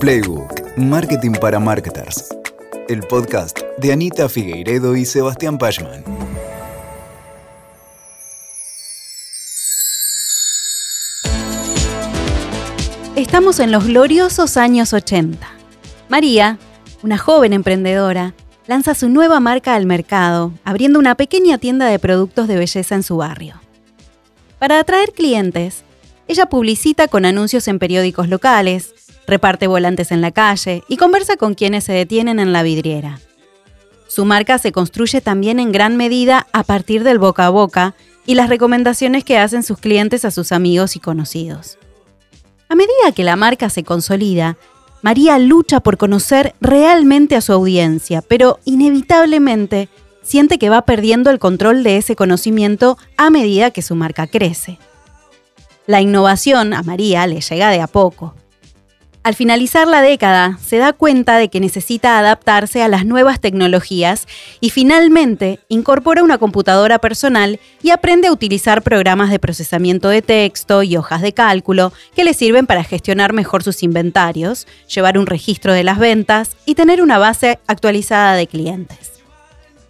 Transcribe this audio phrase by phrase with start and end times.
[0.00, 2.34] Playbook, Marketing para Marketers.
[2.88, 6.02] El podcast de Anita Figueiredo y Sebastián Pachman.
[13.14, 15.46] Estamos en los gloriosos años 80.
[16.08, 16.58] María,
[17.02, 18.32] una joven emprendedora,
[18.66, 23.02] lanza su nueva marca al mercado, abriendo una pequeña tienda de productos de belleza en
[23.02, 23.60] su barrio.
[24.58, 25.84] Para atraer clientes,
[26.26, 28.94] ella publicita con anuncios en periódicos locales,
[29.30, 33.20] reparte volantes en la calle y conversa con quienes se detienen en la vidriera.
[34.06, 37.94] Su marca se construye también en gran medida a partir del boca a boca
[38.26, 41.78] y las recomendaciones que hacen sus clientes a sus amigos y conocidos.
[42.68, 44.56] A medida que la marca se consolida,
[45.02, 49.88] María lucha por conocer realmente a su audiencia, pero inevitablemente
[50.22, 54.78] siente que va perdiendo el control de ese conocimiento a medida que su marca crece.
[55.86, 58.34] La innovación a María le llega de a poco.
[59.22, 64.26] Al finalizar la década, se da cuenta de que necesita adaptarse a las nuevas tecnologías
[64.60, 70.82] y finalmente incorpora una computadora personal y aprende a utilizar programas de procesamiento de texto
[70.82, 75.74] y hojas de cálculo que le sirven para gestionar mejor sus inventarios, llevar un registro
[75.74, 79.20] de las ventas y tener una base actualizada de clientes.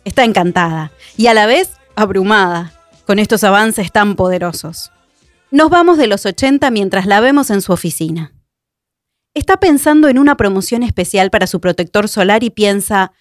[0.04, 2.72] Está encantada y a la vez abrumada
[3.06, 4.90] con estos avances tan poderosos.
[5.52, 8.32] Nos vamos de los 80 mientras la vemos en su oficina.
[9.32, 13.12] Está pensando en una promoción especial para su protector solar y piensa,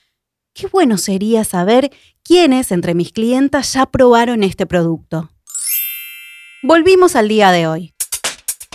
[0.56, 1.92] qué bueno sería saber
[2.24, 5.30] quiénes entre mis clientas ya probaron este producto.
[6.64, 7.94] Volvimos al día de hoy.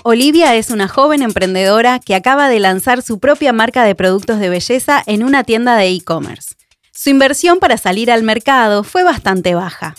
[0.05, 4.49] Olivia es una joven emprendedora que acaba de lanzar su propia marca de productos de
[4.49, 6.55] belleza en una tienda de e-commerce.
[6.93, 9.97] Su inversión para salir al mercado fue bastante baja.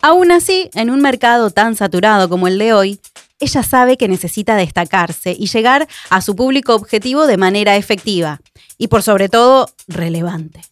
[0.00, 3.00] Aún así, en un mercado tan saturado como el de hoy,
[3.40, 8.40] ella sabe que necesita destacarse y llegar a su público objetivo de manera efectiva
[8.78, 10.62] y por sobre todo relevante.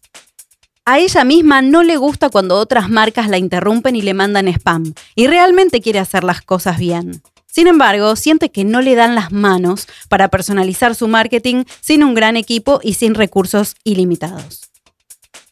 [0.85, 4.95] A ella misma no le gusta cuando otras marcas la interrumpen y le mandan spam,
[5.17, 7.23] y realmente quiere hacer las cosas bien.
[7.47, 12.15] Sin embargo, siente que no le dan las manos para personalizar su marketing sin un
[12.15, 14.71] gran equipo y sin recursos ilimitados.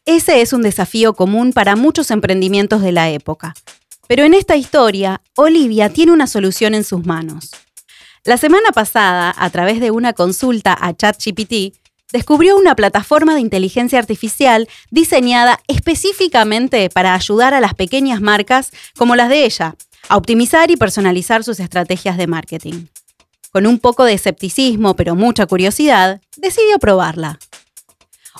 [0.05, 3.55] Ese es un desafío común para muchos emprendimientos de la época.
[4.07, 7.51] Pero en esta historia, Olivia tiene una solución en sus manos.
[8.25, 11.77] La semana pasada, a través de una consulta a ChatGPT,
[12.13, 19.17] descubrió una plataforma de inteligencia artificial diseñada específicamente para ayudar a las pequeñas marcas como
[19.17, 19.75] las de ella
[20.09, 22.87] a optimizar y personalizar sus estrategias de marketing.
[23.51, 27.39] Con un poco de escepticismo pero mucha curiosidad, decidió probarla.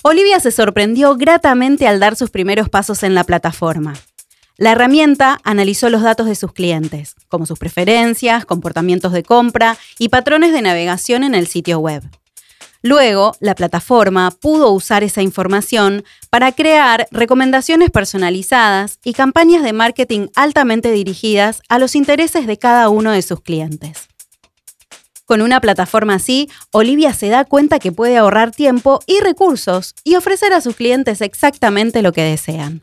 [0.03, 3.95] Olivia se sorprendió gratamente al dar sus primeros pasos en la plataforma.
[4.57, 10.11] La herramienta analizó los datos de sus clientes, como sus preferencias, comportamientos de compra y
[10.11, 12.05] patrones de navegación en el sitio web.
[12.81, 20.29] Luego, la plataforma pudo usar esa información para crear recomendaciones personalizadas y campañas de marketing
[20.37, 24.09] altamente dirigidas a los intereses de cada uno de sus clientes.
[25.25, 30.17] Con una plataforma así, Olivia se da cuenta que puede ahorrar tiempo y recursos y
[30.17, 32.83] ofrecer a sus clientes exactamente lo que desean.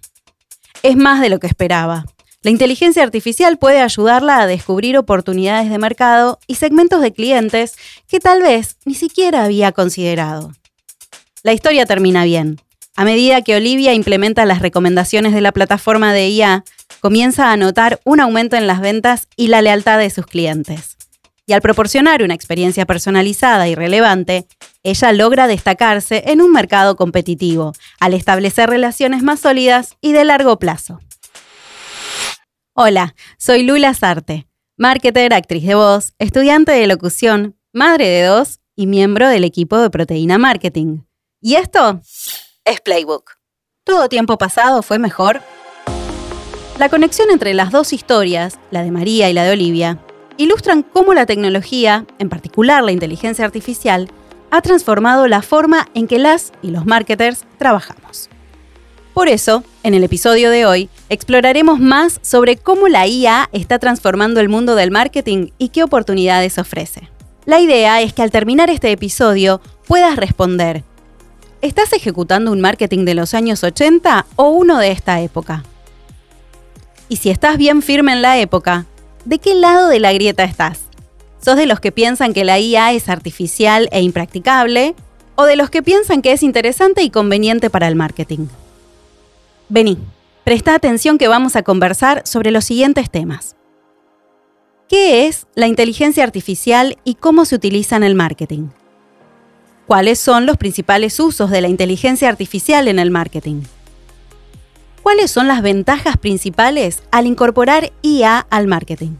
[0.83, 2.05] Es más de lo que esperaba.
[2.43, 7.75] La inteligencia artificial puede ayudarla a descubrir oportunidades de mercado y segmentos de clientes
[8.07, 10.51] que tal vez ni siquiera había considerado.
[11.43, 12.59] La historia termina bien.
[12.95, 16.63] A medida que Olivia implementa las recomendaciones de la plataforma de IA,
[16.99, 20.97] comienza a notar un aumento en las ventas y la lealtad de sus clientes
[21.51, 24.45] y al proporcionar una experiencia personalizada y relevante,
[24.83, 30.57] ella logra destacarse en un mercado competitivo, al establecer relaciones más sólidas y de largo
[30.57, 30.99] plazo.
[32.73, 34.47] Hola, soy Lula Sarte,
[34.77, 39.89] marketer, actriz de voz, estudiante de locución, madre de dos y miembro del equipo de
[39.89, 41.01] Proteína Marketing.
[41.41, 42.01] ¿Y esto?
[42.65, 43.31] Es Playbook.
[43.83, 45.41] ¿Todo tiempo pasado fue mejor?
[46.79, 49.99] La conexión entre las dos historias, la de María y la de Olivia,
[50.37, 54.09] ilustran cómo la tecnología, en particular la inteligencia artificial,
[54.51, 58.29] ha transformado la forma en que las y los marketers trabajamos.
[59.13, 64.39] Por eso, en el episodio de hoy, exploraremos más sobre cómo la IA está transformando
[64.39, 67.09] el mundo del marketing y qué oportunidades ofrece.
[67.45, 70.83] La idea es que al terminar este episodio puedas responder,
[71.61, 75.63] ¿estás ejecutando un marketing de los años 80 o uno de esta época?
[77.09, 78.85] Y si estás bien firme en la época,
[79.25, 80.90] ¿de qué lado de la grieta estás?
[81.43, 84.95] ¿Sos de los que piensan que la IA es artificial e impracticable?
[85.35, 88.47] ¿O de los que piensan que es interesante y conveniente para el marketing?
[89.69, 89.97] Vení,
[90.43, 93.55] presta atención que vamos a conversar sobre los siguientes temas.
[94.87, 98.67] ¿Qué es la inteligencia artificial y cómo se utiliza en el marketing?
[99.91, 103.63] cuáles son los principales usos de la inteligencia artificial en el marketing.
[105.03, 109.15] ¿Cuáles son las ventajas principales al incorporar IA al marketing?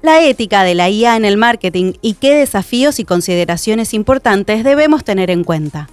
[0.00, 5.02] La ética de la IA en el marketing y qué desafíos y consideraciones importantes debemos
[5.02, 5.88] tener en cuenta.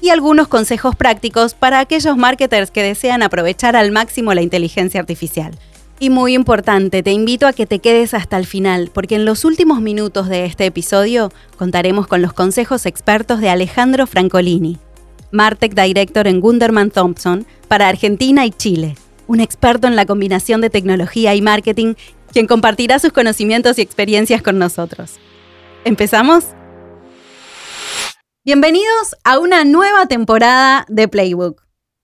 [0.00, 5.58] Y algunos consejos prácticos para aquellos marketers que desean aprovechar al máximo la inteligencia artificial.
[5.98, 9.44] Y muy importante, te invito a que te quedes hasta el final, porque en los
[9.44, 14.78] últimos minutos de este episodio contaremos con los consejos expertos de Alejandro Francolini,
[15.32, 18.94] Martech Director en Gunderman Thompson para Argentina y Chile,
[19.26, 21.94] un experto en la combinación de tecnología y marketing,
[22.36, 25.12] quien compartirá sus conocimientos y experiencias con nosotros.
[25.86, 26.44] ¿Empezamos?
[28.44, 31.62] Bienvenidos a una nueva temporada de Playbook.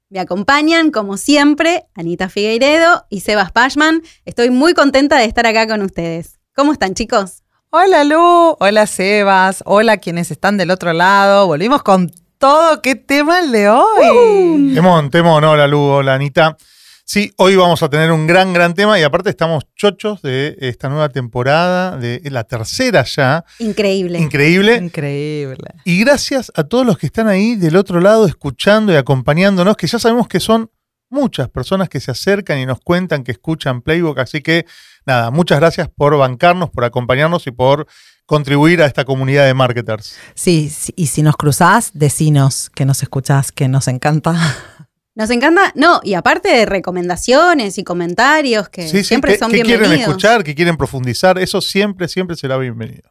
[0.09, 4.01] Me acompañan, como siempre, Anita Figueiredo y Sebas Pashman.
[4.25, 6.41] Estoy muy contenta de estar acá con ustedes.
[6.57, 7.43] ¿Cómo están, chicos?
[7.69, 11.47] Hola Lu, hola Sebas, hola quienes están del otro lado.
[11.47, 12.81] Volvimos con todo.
[12.81, 14.71] ¿Qué tema el de hoy?
[14.71, 14.75] Uh.
[14.75, 15.45] Temón, temón.
[15.45, 16.57] Hola Lu, hola Anita.
[17.05, 20.89] Sí, hoy vamos a tener un gran, gran tema y aparte estamos chochos de esta
[20.89, 23.45] nueva temporada, de la tercera ya.
[23.59, 24.19] Increíble.
[24.19, 24.77] Increíble.
[24.77, 25.69] Increíble.
[25.85, 29.89] Y gracias a todos los que están ahí del otro lado escuchando y acompañándonos, que
[29.89, 30.71] ya sabemos que son
[31.11, 34.19] muchas personas que se acercan y nos cuentan que escuchan Playbook.
[34.19, 34.65] Así que
[35.05, 37.87] nada, muchas gracias por bancarnos, por acompañarnos y por
[38.27, 40.17] contribuir a esta comunidad de marketers.
[40.35, 44.89] Sí, sí, y si nos cruzás, decinos que nos escuchás, que nos encanta.
[45.15, 49.51] Nos encanta, no, y aparte de recomendaciones y comentarios que Sí, sí, siempre que, son
[49.51, 49.89] que bienvenidos.
[49.89, 53.11] quieren escuchar, que quieren profundizar, eso siempre, siempre será bienvenido.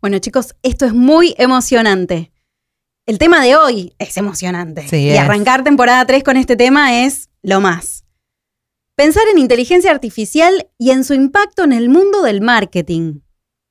[0.00, 2.32] Bueno, chicos, esto es muy emocionante.
[3.06, 4.86] El tema de hoy es emocionante.
[4.86, 5.18] Sí, y es.
[5.18, 8.04] arrancar temporada 3 con este tema es lo más.
[8.94, 13.20] Pensar en inteligencia artificial y en su impacto en el mundo del marketing.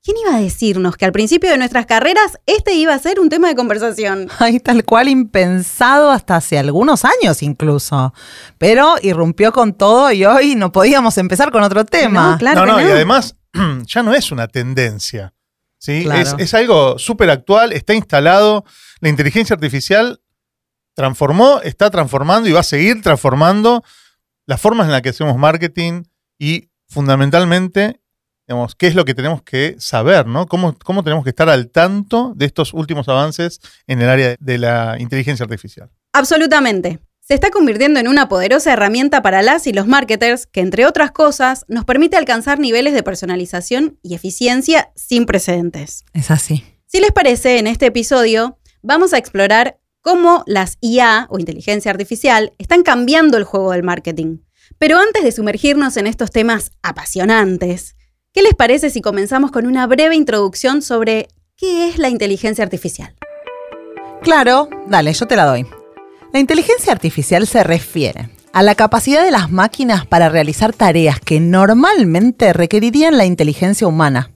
[0.03, 3.29] ¿Quién iba a decirnos que al principio de nuestras carreras este iba a ser un
[3.29, 4.29] tema de conversación?
[4.39, 8.11] Ahí tal cual impensado hasta hace algunos años incluso.
[8.57, 12.31] Pero irrumpió con todo y hoy no podíamos empezar con otro tema.
[12.31, 12.87] No, claro no, que no, no.
[12.87, 13.35] y además
[13.85, 15.35] ya no es una tendencia.
[15.77, 16.01] ¿sí?
[16.03, 16.21] Claro.
[16.21, 18.65] Es, es algo súper actual, está instalado.
[19.01, 20.19] La inteligencia artificial
[20.95, 23.83] transformó, está transformando y va a seguir transformando
[24.47, 26.03] las formas en las que hacemos marketing
[26.39, 28.00] y fundamentalmente,
[28.51, 30.45] digamos, qué es lo que tenemos que saber, ¿no?
[30.45, 34.57] Cómo, cómo tenemos que estar al tanto de estos últimos avances en el área de
[34.57, 35.89] la inteligencia artificial.
[36.11, 36.99] Absolutamente.
[37.21, 41.11] Se está convirtiendo en una poderosa herramienta para las y los marketers que, entre otras
[41.11, 46.03] cosas, nos permite alcanzar niveles de personalización y eficiencia sin precedentes.
[46.13, 46.65] Es así.
[46.87, 52.51] Si les parece, en este episodio vamos a explorar cómo las IA o inteligencia artificial
[52.57, 54.39] están cambiando el juego del marketing.
[54.77, 57.95] Pero antes de sumergirnos en estos temas apasionantes,
[58.33, 63.15] ¿qué les parece si comenzamos con una breve introducción sobre qué es la inteligencia artificial?
[64.21, 65.65] Claro, dale, yo te la doy.
[66.31, 71.39] La inteligencia artificial se refiere a la capacidad de las máquinas para realizar tareas que
[71.39, 74.31] normalmente requerirían la inteligencia humana.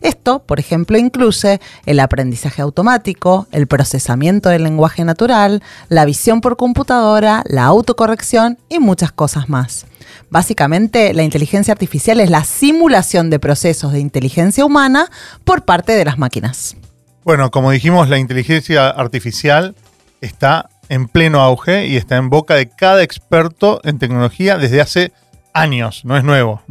[0.00, 6.56] Esto, por ejemplo, incluye el aprendizaje automático, el procesamiento del lenguaje natural, la visión por
[6.56, 9.86] computadora, la autocorrección y muchas cosas más.
[10.30, 15.10] Básicamente, la inteligencia artificial es la simulación de procesos de inteligencia humana
[15.44, 16.76] por parte de las máquinas.
[17.24, 19.74] Bueno, como dijimos, la inteligencia artificial
[20.20, 25.12] está en pleno auge y está en boca de cada experto en tecnología desde hace
[25.52, 26.62] años, no es nuevo.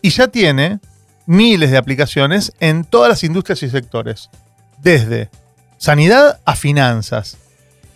[0.00, 0.80] Y ya tiene
[1.26, 4.28] miles de aplicaciones en todas las industrias y sectores,
[4.78, 5.30] desde
[5.78, 7.38] sanidad a finanzas,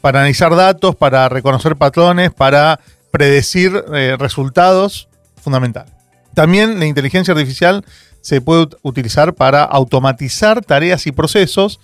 [0.01, 2.81] para analizar datos, para reconocer patrones, para
[3.17, 5.09] predecir eh, resultados,
[5.41, 5.87] fundamental.
[6.35, 7.83] También la inteligencia artificial
[8.21, 11.81] se puede ut- utilizar para automatizar tareas y procesos,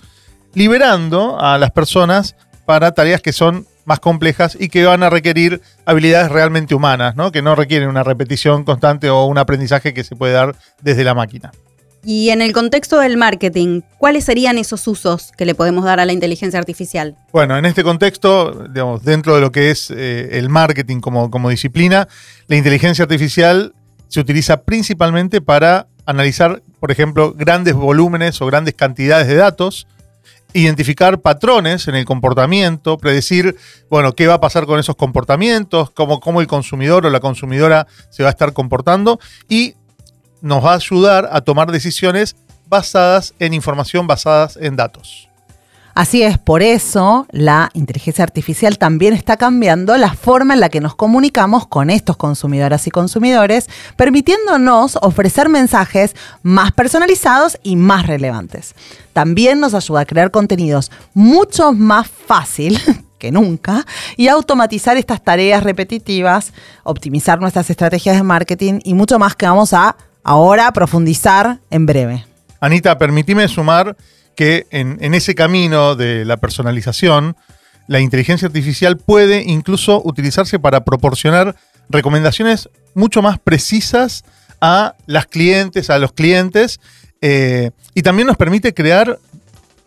[0.53, 2.37] liberando a las personas
[2.67, 7.33] para tareas que son más complejas y que van a requerir habilidades realmente humanas, ¿no?
[7.33, 11.15] que no requieren una repetición constante o un aprendizaje que se puede dar desde la
[11.15, 11.51] máquina.
[12.05, 16.05] Y en el contexto del marketing, ¿cuáles serían esos usos que le podemos dar a
[16.05, 17.17] la inteligencia artificial?
[17.33, 22.09] Bueno, en este contexto, digamos, dentro de lo que es eh, el marketing como, disciplina,
[22.49, 23.75] la inteligencia artificial
[24.09, 29.87] se utiliza principalmente para analizar, por ejemplo, grandes volúmenes o grandes cantidades de datos,
[30.55, 33.57] identificar patrones en el comportamiento, predecir,
[33.89, 37.87] bueno, qué va a pasar con esos comportamientos, cómo, cómo el consumidor o la consumidora
[38.11, 39.77] se va a estar comportando y
[40.43, 45.29] nos va a ayudar a tomar decisiones basadas en información, basadas en datos.
[45.95, 50.81] Así es, por eso la inteligencia artificial también está cambiando la forma en la que
[50.81, 58.75] nos comunicamos con estos consumidoras y consumidores, permitiéndonos ofrecer mensajes más personalizados y más relevantes.
[59.13, 62.81] También nos ayuda a crear contenidos mucho más fácil
[63.19, 63.85] que nunca
[64.17, 69.75] y automatizar estas tareas repetitivas, optimizar nuestras estrategias de marketing y mucho más que vamos
[69.75, 72.25] a ahora profundizar en breve.
[72.61, 73.97] Anita, permitime sumar
[74.37, 77.37] que en, ese camino de la personalización,
[77.87, 81.57] la inteligencia artificial puede incluso utilizarse para proporcionar
[81.88, 84.25] recomendaciones mucho más precisas
[84.61, 86.81] a las clientes, a los clientes,
[87.21, 89.19] eh, y también nos permite crear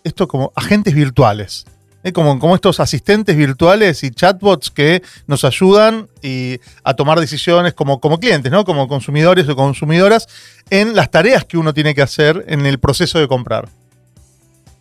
[0.04, 1.66] esto como agentes virtuales.
[2.06, 2.14] ¿Eh?
[2.14, 8.00] Como, como estos asistentes virtuales y chatbots que nos ayudan y a tomar decisiones como,
[8.00, 8.64] como clientes, ¿no?
[8.64, 10.28] como consumidores o consumidoras,
[10.70, 13.68] en las tareas que uno tiene que hacer en el proceso de comprar.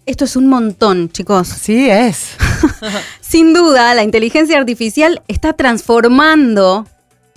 [0.07, 1.49] Esto es un montón, chicos.
[1.49, 2.37] Sí, es.
[3.21, 6.87] Sin duda, la inteligencia artificial está transformando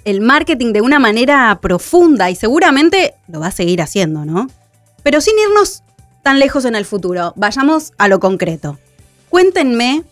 [0.04, 4.48] el marketing de una manera profunda y seguramente lo va a seguir haciendo, ¿no?
[5.04, 5.84] Pero sin irnos
[6.24, 8.78] tan lejos en el futuro, vayamos a lo concreto.
[9.30, 10.04] Cuéntenme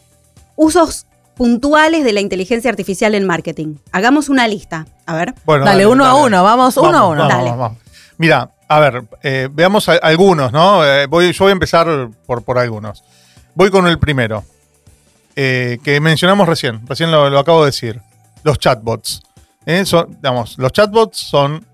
[0.56, 1.06] usos
[1.36, 3.76] puntuales de la inteligencia artificial en marketing.
[3.92, 4.86] Hagamos una lista.
[5.06, 5.34] A ver.
[5.46, 7.22] Bueno, dale, uno a uno, vamos, uno a uno.
[7.24, 7.50] vamos, Dale.
[7.52, 7.78] vamos.
[8.18, 10.86] Mira, a ver, eh, veamos a- algunos, ¿no?
[10.86, 13.04] Eh, voy, yo voy a empezar por, por algunos.
[13.54, 14.44] Voy con el primero,
[15.36, 18.02] eh, que mencionamos recién, recién lo, lo acabo de decir,
[18.44, 19.22] los chatbots.
[19.66, 21.66] Eh, son, digamos, los chatbots son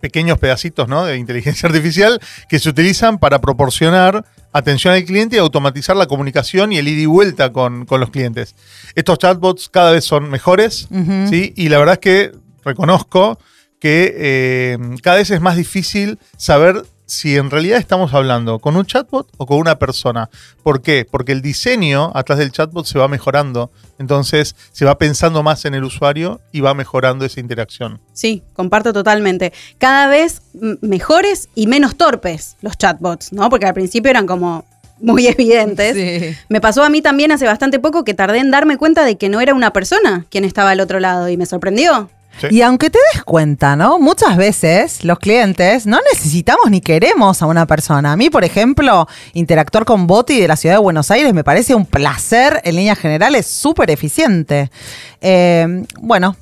[0.00, 1.04] pequeños pedacitos ¿no?
[1.04, 4.24] de inteligencia artificial que se utilizan para proporcionar
[4.56, 8.10] atención al cliente y automatizar la comunicación y el ida y vuelta con, con los
[8.10, 8.54] clientes.
[8.94, 10.88] Estos chatbots cada vez son mejores.
[11.28, 11.52] ¿sí?
[11.56, 12.32] Y la verdad es que
[12.64, 13.38] reconozco
[13.78, 18.84] que eh, cada vez es más difícil saber si en realidad estamos hablando con un
[18.84, 20.28] chatbot o con una persona.
[20.62, 21.06] ¿Por qué?
[21.08, 23.70] Porque el diseño atrás del chatbot se va mejorando.
[23.98, 28.00] Entonces se va pensando más en el usuario y va mejorando esa interacción.
[28.12, 29.52] Sí, comparto totalmente.
[29.78, 30.42] Cada vez
[30.80, 33.48] mejores y menos torpes los chatbots, ¿no?
[33.48, 34.64] Porque al principio eran como
[34.98, 35.94] muy evidentes.
[35.94, 36.36] Sí.
[36.48, 39.28] Me pasó a mí también hace bastante poco que tardé en darme cuenta de que
[39.28, 42.10] no era una persona quien estaba al otro lado y me sorprendió.
[42.50, 43.98] Y aunque te des cuenta, ¿no?
[43.98, 48.12] Muchas veces los clientes no necesitamos ni queremos a una persona.
[48.12, 51.74] A mí, por ejemplo, interactuar con Boti de la ciudad de Buenos Aires me parece
[51.74, 54.70] un placer en líneas generales, súper eficiente.
[55.20, 56.36] Eh, bueno,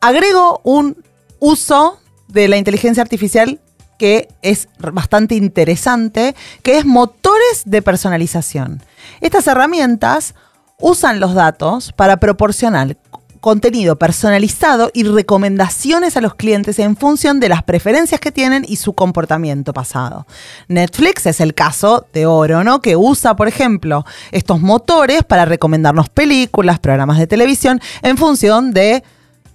[0.00, 0.96] agrego un
[1.38, 1.98] uso
[2.28, 3.60] de la inteligencia artificial
[3.98, 8.82] que es bastante interesante, que es motores de personalización.
[9.20, 10.34] Estas herramientas
[10.80, 12.96] usan los datos para proporcionar
[13.42, 18.76] contenido personalizado y recomendaciones a los clientes en función de las preferencias que tienen y
[18.76, 20.26] su comportamiento pasado.
[20.68, 22.80] Netflix es el caso de oro, ¿no?
[22.80, 29.02] Que usa, por ejemplo, estos motores para recomendarnos películas, programas de televisión en función de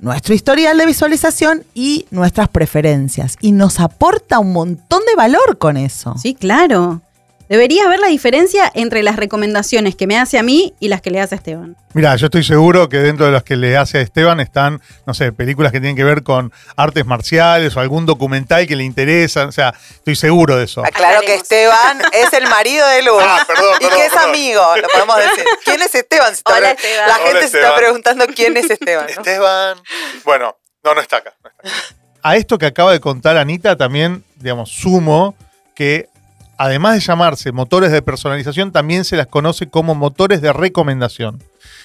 [0.02, 3.38] nuestro historial de visualización y nuestras preferencias.
[3.40, 6.14] Y nos aporta un montón de valor con eso.
[6.18, 7.02] Sí, claro.
[7.50, 11.12] Debería ver la diferencia entre las recomendaciones que me hace a mí y las que
[11.12, 11.78] le hace a Esteban.
[11.94, 15.14] Mira, yo estoy seguro que dentro de las que le hace a Esteban están, no
[15.14, 19.46] sé, películas que tienen que ver con artes marciales o algún documental que le interesa.
[19.46, 20.86] O sea, estoy seguro de eso.
[20.86, 23.24] Aclaro que Esteban es el marido de Luz.
[23.30, 24.30] Ah, perdón, y perdón, que es perdón.
[24.30, 25.46] amigo, lo podemos decir.
[25.66, 26.34] ¿Quién es Esteban?
[26.46, 26.60] Hola.
[26.60, 26.76] La
[27.06, 29.06] Hola, gente se está preguntando quién es Esteban.
[29.06, 29.12] ¿no?
[29.12, 29.78] Esteban.
[30.24, 31.34] Bueno, no, no está acá.
[31.44, 31.96] no está acá.
[32.24, 35.36] A esto que acaba de contar Anita, también, digamos, sumo
[35.76, 36.10] que
[36.58, 41.42] además de llamarse motores de personalización, también se las conoce como motores de recomendación.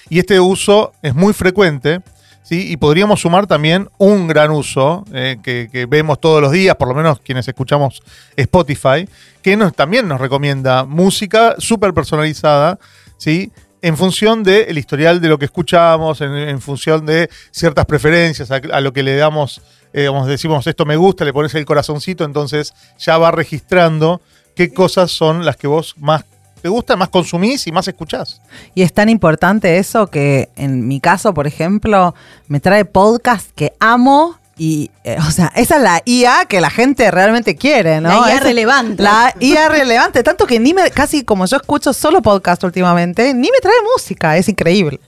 [0.09, 2.01] Y este uso es muy frecuente.
[2.43, 2.71] ¿sí?
[2.71, 6.93] Y podríamos sumar también un gran uso eh, que, vemos todos los días, por lo
[6.93, 8.01] menos quienes escuchamos
[8.35, 9.07] Spotify,
[9.41, 12.79] que también nos recomienda música súper personalizada,
[13.17, 13.51] ¿sí?
[13.81, 18.93] en función del historial de lo que escuchamos, en, función de ciertas preferencias, a, lo
[18.93, 19.61] que le damos,
[19.91, 24.21] eh, decimos esto me gusta, le pones el corazoncito, entonces ya va registrando
[24.55, 26.23] qué cosas son las que vos más
[26.61, 28.41] te gustan, más consumís y más escuchás.
[28.73, 32.15] Y es tan importante eso que en mi caso, por ejemplo,
[32.47, 34.37] me trae podcast que amo.
[34.55, 38.09] Y, eh, o sea, esa es la IA que la gente realmente quiere, ¿no?
[38.09, 39.01] La IA Esa- relevante.
[39.03, 43.49] La IA relevante, tanto que ni me, casi como yo escucho solo podcast últimamente, ni
[43.49, 44.99] me trae música, es increíble.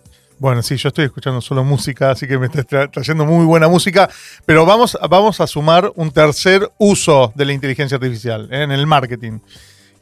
[0.46, 3.68] Bueno, sí, yo estoy escuchando solo música, así que me está tra- trayendo muy buena
[3.68, 4.08] música.
[4.46, 8.62] Pero vamos, vamos a sumar un tercer uso de la inteligencia artificial ¿eh?
[8.62, 9.40] en el marketing,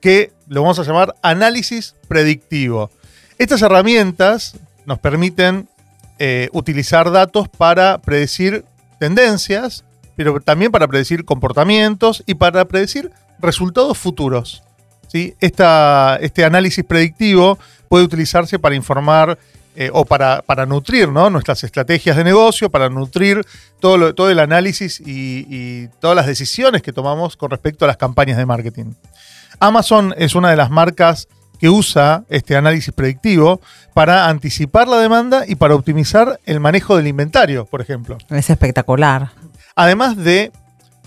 [0.02, 2.92] que lo vamos a llamar análisis predictivo.
[3.38, 5.70] Estas herramientas nos permiten
[6.20, 8.66] eh, utilizar datos para predecir
[9.00, 9.86] tendencias,
[10.18, 14.62] pero también para predecir comportamientos y para predecir resultados futuros.
[15.08, 15.36] ¿sí?
[15.40, 17.58] Esta- este análisis predictivo
[17.88, 19.40] puede utilizarse para informar
[19.76, 21.30] eh, o para, para nutrir ¿no?
[21.30, 23.42] nuestras estrategias de negocio, para nutrir
[23.80, 27.88] todo, lo- todo el análisis y, y todas las decisiones que tomamos con respecto a
[27.88, 28.94] las campañas de marketing.
[29.60, 31.28] Amazon es una de las marcas
[31.60, 33.62] que usa este análisis predictivo
[33.94, 38.18] para anticipar la demanda y para optimizar el manejo del inventario, por ejemplo.
[38.30, 39.32] Es espectacular.
[39.76, 40.52] Además de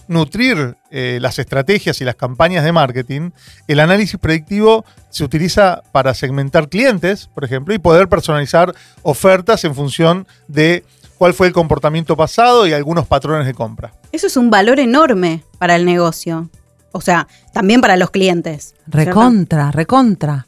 [0.08, 3.30] nutrir eh, las estrategias y las campañas de marketing,
[3.66, 9.74] el análisis predictivo se utiliza para segmentar clientes, por ejemplo, y poder personalizar ofertas en
[9.74, 10.84] función de
[11.18, 13.92] cuál fue el comportamiento pasado y algunos patrones de compra.
[14.12, 16.50] Eso es un valor enorme para el negocio.
[16.92, 18.74] O sea, también para los clientes.
[18.86, 20.46] Recontra, recontra.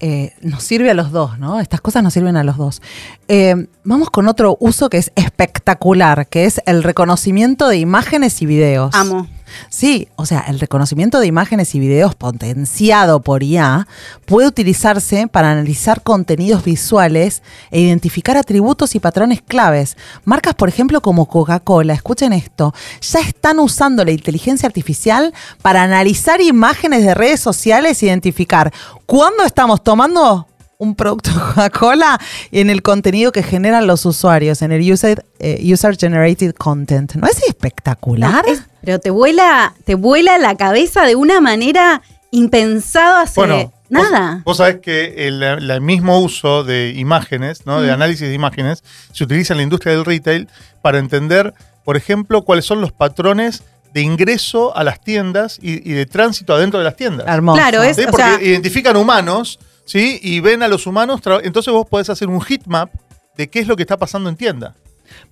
[0.00, 1.60] Eh, nos sirve a los dos, ¿no?
[1.60, 2.80] Estas cosas nos sirven a los dos.
[3.28, 8.46] Eh, vamos con otro uso que es espectacular, que es el reconocimiento de imágenes y
[8.46, 8.94] videos.
[8.94, 9.28] Amo.
[9.68, 13.86] Sí, o sea, el reconocimiento de imágenes y videos potenciado por IA
[14.26, 19.96] puede utilizarse para analizar contenidos visuales e identificar atributos y patrones claves.
[20.24, 26.40] Marcas, por ejemplo, como Coca-Cola, escuchen esto, ya están usando la inteligencia artificial para analizar
[26.40, 28.72] imágenes de redes sociales e identificar
[29.06, 30.46] cuándo estamos tomando
[30.80, 32.18] un producto de Coca-Cola
[32.50, 37.14] en el contenido que generan los usuarios, en el user, eh, user generated content.
[37.14, 38.44] ¿No es espectacular?
[38.46, 43.72] No, es- pero te vuela, te vuela la cabeza de una manera impensada hace Bueno,
[43.90, 44.36] nada.
[44.36, 47.80] Vos, vos sabés que el, el mismo uso de imágenes, ¿no?
[47.82, 48.82] de análisis de imágenes,
[49.12, 50.48] se utiliza en la industria del retail
[50.82, 51.52] para entender,
[51.84, 56.54] por ejemplo, cuáles son los patrones de ingreso a las tiendas y, y de tránsito
[56.54, 57.26] adentro de las tiendas.
[57.28, 57.56] Hermoso.
[57.58, 58.02] Claro, es- ¿Sí?
[58.04, 59.58] o Porque sea- identifican humanos,
[59.90, 60.20] ¿sí?
[60.22, 62.92] Y ven a los humanos, entonces vos podés hacer un heat map
[63.36, 64.76] de qué es lo que está pasando en tienda.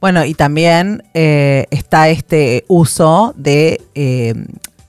[0.00, 4.34] Bueno, y también eh, está este uso de, eh,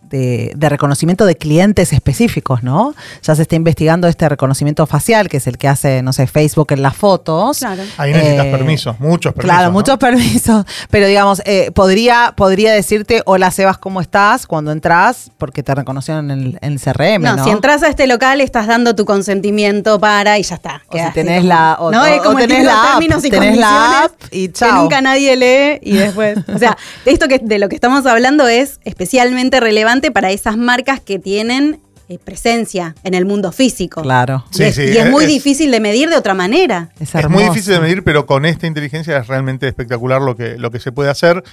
[0.09, 2.93] de, de reconocimiento de clientes específicos, ¿no?
[3.23, 6.67] Ya se está investigando este reconocimiento facial, que es el que hace, no sé, Facebook
[6.71, 7.59] en las fotos.
[7.59, 7.83] Claro.
[7.97, 9.55] Ahí necesitas Eh, permisos, muchos permisos.
[9.55, 9.73] Claro, ¿no?
[9.73, 10.65] muchos permisos.
[10.89, 14.47] Pero digamos, eh, podría, podría decirte, hola Sebas, ¿cómo estás?
[14.47, 17.35] Cuando entras, porque te reconocieron en el, en el CRM, ¿no?
[17.37, 20.81] No, si entras a este local estás dando tu consentimiento para y ya está.
[20.87, 23.29] O si tenés como- la- o- no, es como o tenés la app, términos y
[23.29, 24.81] tenés la app y que chao.
[24.81, 26.37] nunca nadie lee y después.
[26.53, 30.99] O sea, esto que de lo que estamos hablando es especialmente relevante para esas marcas
[31.01, 34.01] que tienen eh, presencia en el mundo físico.
[34.01, 34.43] Claro.
[34.57, 36.89] Y, es, sí, y es muy difícil de medir de otra manera.
[36.99, 40.57] Es, Es muy difícil de medir, pero con esta inteligencia es realmente espectacular lo que,
[40.57, 41.43] lo que se puede hacer.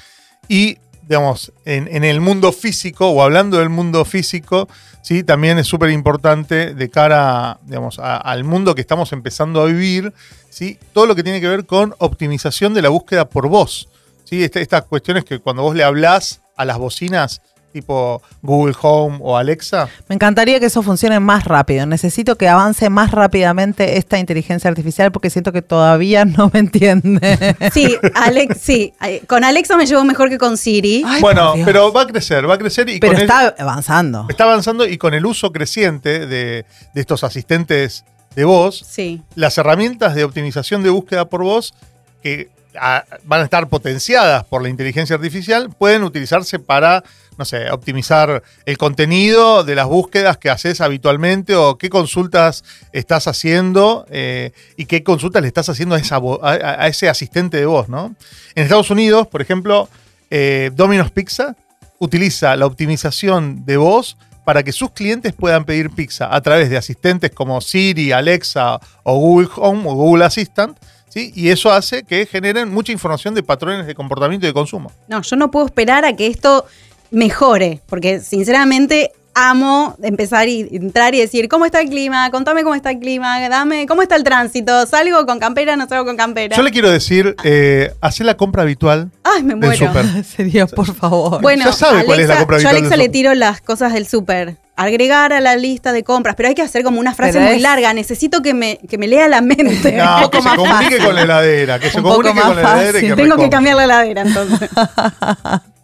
[0.49, 0.79] Y,
[1.09, 4.67] digamos, en, en el mundo físico, o hablando del mundo físico,
[5.03, 5.23] ¿sí?
[5.25, 10.13] también es súper importante de cara digamos, a- al mundo que estamos empezando a vivir,
[10.49, 10.79] ¿sí?
[10.95, 13.89] todo lo que tiene que ver con optimización de la búsqueda por voz.
[14.25, 14.43] ¿sí?
[14.43, 17.43] Esta- estas cuestiones que cuando vos le hablás a las bocinas,
[17.81, 21.85] tipo Google Home o Alexa, Me encantaría que eso funcione más rápido.
[21.85, 27.57] Necesito que avance más rápidamente esta inteligencia artificial porque siento que todavía no me entiende.
[27.73, 28.95] Sí, Alex, sí.
[29.27, 31.03] Con Alexa me llevo mejor que con Siri.
[31.07, 34.27] Ay, bueno, pero va a crecer, va a crecer y Pero con el- está avanzando.
[34.31, 39.23] Está avanzando y con el uso creciente de, de estos asistentes de voz, Sí.
[39.35, 41.75] las herramientas de optimización de búsqueda por voz
[42.23, 47.03] que ah, van a estar potenciadas por la inteligencia artificial pueden utilizarse para,
[47.38, 53.29] no sé, optimizar el contenido de las búsquedas que haces habitualmente o qué consultas estás
[53.29, 57.88] haciendo eh, y qué consultas le estás haciendo a, esa a ese asistente de voz,
[57.88, 58.14] ¿no?
[58.55, 59.88] En Estados Unidos, por ejemplo,
[60.31, 61.57] eh, Domino's Pizza
[61.99, 66.77] utiliza la optimización de voz para que sus clientes puedan pedir pizza a través de
[66.77, 71.33] asistentes como Siri, Alexa o Google Home o Google Assistant, ¿sí?
[71.35, 74.92] Y eso hace que generen mucha información de patrones de comportamiento y de consumo.
[75.09, 76.64] No, yo no puedo esperar a que esto
[77.11, 82.31] mejore, porque sinceramente amo empezar y entrar y decir, ¿cómo está el clima?
[82.31, 84.87] Contame cómo está el clima, dame, ¿cómo está el tránsito?
[84.87, 85.77] ¿Salgo con campera?
[85.77, 86.57] ¿No salgo con campera?
[86.57, 89.92] Yo le quiero decir, eh, hacer la compra habitual Ay, me muero.
[90.37, 91.42] Sería, por favor.
[91.42, 93.61] Bueno, Ya sabe cuál es la Alexa- compra yo a habitual Alexa le tiro las
[93.61, 94.57] cosas del súper.
[94.79, 97.62] Agregar a la lista de compras, pero hay que hacer como una frase muy es-
[97.62, 97.92] larga.
[97.92, 99.92] Necesito que me, que me lea la mente.
[99.92, 101.05] No, poco que se más comunique fácil.
[101.05, 103.37] con la heladera, que se Un poco comunique más con la heladera y que Tengo
[103.37, 104.71] que cambiar la heladera entonces.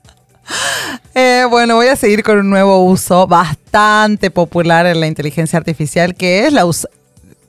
[1.15, 6.15] Eh, bueno, voy a seguir con un nuevo uso bastante popular en la inteligencia artificial,
[6.15, 6.65] que es la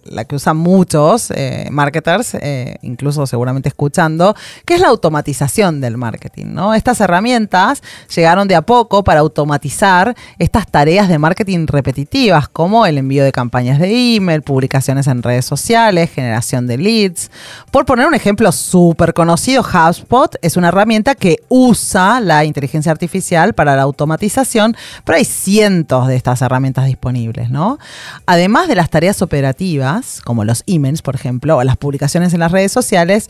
[0.06, 4.36] la que usan muchos eh, marketers, eh, incluso seguramente escuchando,
[4.66, 6.48] que es la automatización del marketing.
[6.48, 6.74] ¿no?
[6.74, 7.82] Estas herramientas
[8.14, 13.32] llegaron de a poco para automatizar estas tareas de marketing repetitivas, como el envío de
[13.32, 17.32] campañas de email, publicaciones en redes sociales, generación de leads.
[17.72, 23.54] Por poner un ejemplo súper conocido, HubSpot es una herramienta que usa la inteligencia artificial
[23.54, 27.50] para la automatización, pero hay cientos de estas herramientas disponibles.
[27.50, 27.80] ¿no?
[28.26, 29.93] Además de las tareas operativas,
[30.24, 33.30] como los emails, por ejemplo, o las publicaciones en las redes sociales,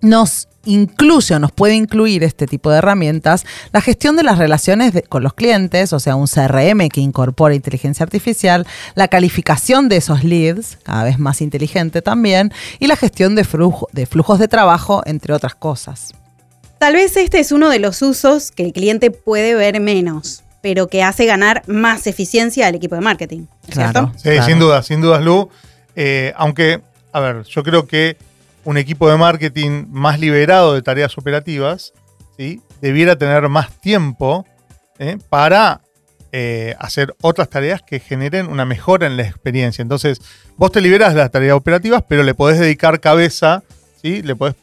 [0.00, 4.92] nos incluye o nos puede incluir este tipo de herramientas la gestión de las relaciones
[5.08, 10.24] con los clientes, o sea, un CRM que incorpora inteligencia artificial, la calificación de esos
[10.24, 13.46] leads, cada vez más inteligente también, y la gestión de,
[13.92, 16.12] de flujos de trabajo, entre otras cosas.
[16.78, 20.86] Tal vez este es uno de los usos que el cliente puede ver menos, pero
[20.86, 23.46] que hace ganar más eficiencia al equipo de marketing.
[23.72, 24.12] ¿Cierto?
[24.16, 25.48] sí, sin duda, sin duda, Lu.
[26.00, 26.80] Eh, aunque,
[27.12, 28.16] a ver, yo creo que
[28.64, 31.92] un equipo de marketing más liberado de tareas operativas,
[32.36, 32.62] ¿sí?
[32.80, 34.46] debiera tener más tiempo
[35.00, 35.18] ¿eh?
[35.28, 35.80] para
[36.30, 39.82] eh, hacer otras tareas que generen una mejora en la experiencia.
[39.82, 40.20] Entonces,
[40.56, 43.64] vos te liberas de las tareas operativas, pero le podés dedicar cabeza,
[44.00, 44.22] ¿sí?
[44.22, 44.54] le podés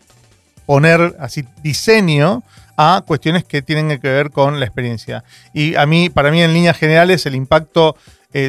[0.65, 2.43] poner así diseño
[2.77, 5.25] a cuestiones que tienen que ver con la experiencia.
[5.53, 7.97] Y a mí, para mí, en líneas generales, el impacto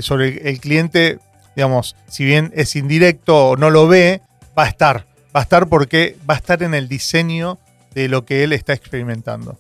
[0.01, 1.20] sobre el cliente,
[1.57, 4.21] digamos, si bien es indirecto o no lo ve,
[4.57, 5.07] va a estar.
[5.35, 7.59] Va a estar porque va a estar en el diseño
[7.95, 9.59] de lo que él está experimentando.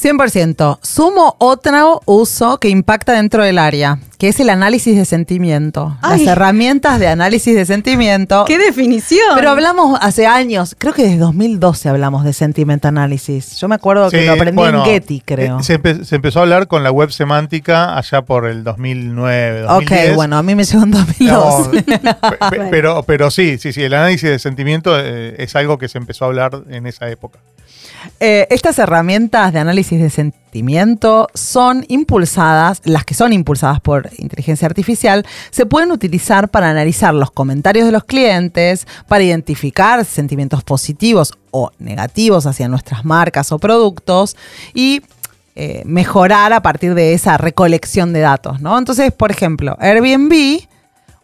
[0.00, 0.78] 100%.
[0.82, 5.96] Sumo otro uso que impacta dentro del área, que es el análisis de sentimiento.
[6.02, 8.44] Las herramientas de análisis de sentimiento.
[8.46, 9.34] ¡Qué definición!
[9.34, 13.56] Pero hablamos hace años, creo que desde 2012 hablamos de sentiment analysis.
[13.56, 15.58] Yo me acuerdo que lo aprendí en Getty, creo.
[15.58, 20.10] Eh, se, empezó a hablar con la web semántica allá por el 2009, 2010.
[20.10, 21.84] Ok, bueno, a mí me llegó en 2012.
[22.70, 26.24] pero, pero sí, sí, sí, el análisis de sentimiento eh, es algo que se empezó
[26.26, 27.38] a hablar en esa época.
[28.20, 34.66] Eh, estas herramientas de análisis de sentimiento son impulsadas, las que son impulsadas por inteligencia
[34.66, 41.34] artificial, se pueden utilizar para analizar los comentarios de los clientes, para identificar sentimientos positivos
[41.50, 44.36] o negativos hacia nuestras marcas o productos
[44.74, 45.02] y
[45.54, 48.76] eh, mejorar a partir de esa recolección de datos, ¿no?
[48.76, 50.66] Entonces, por ejemplo, Airbnb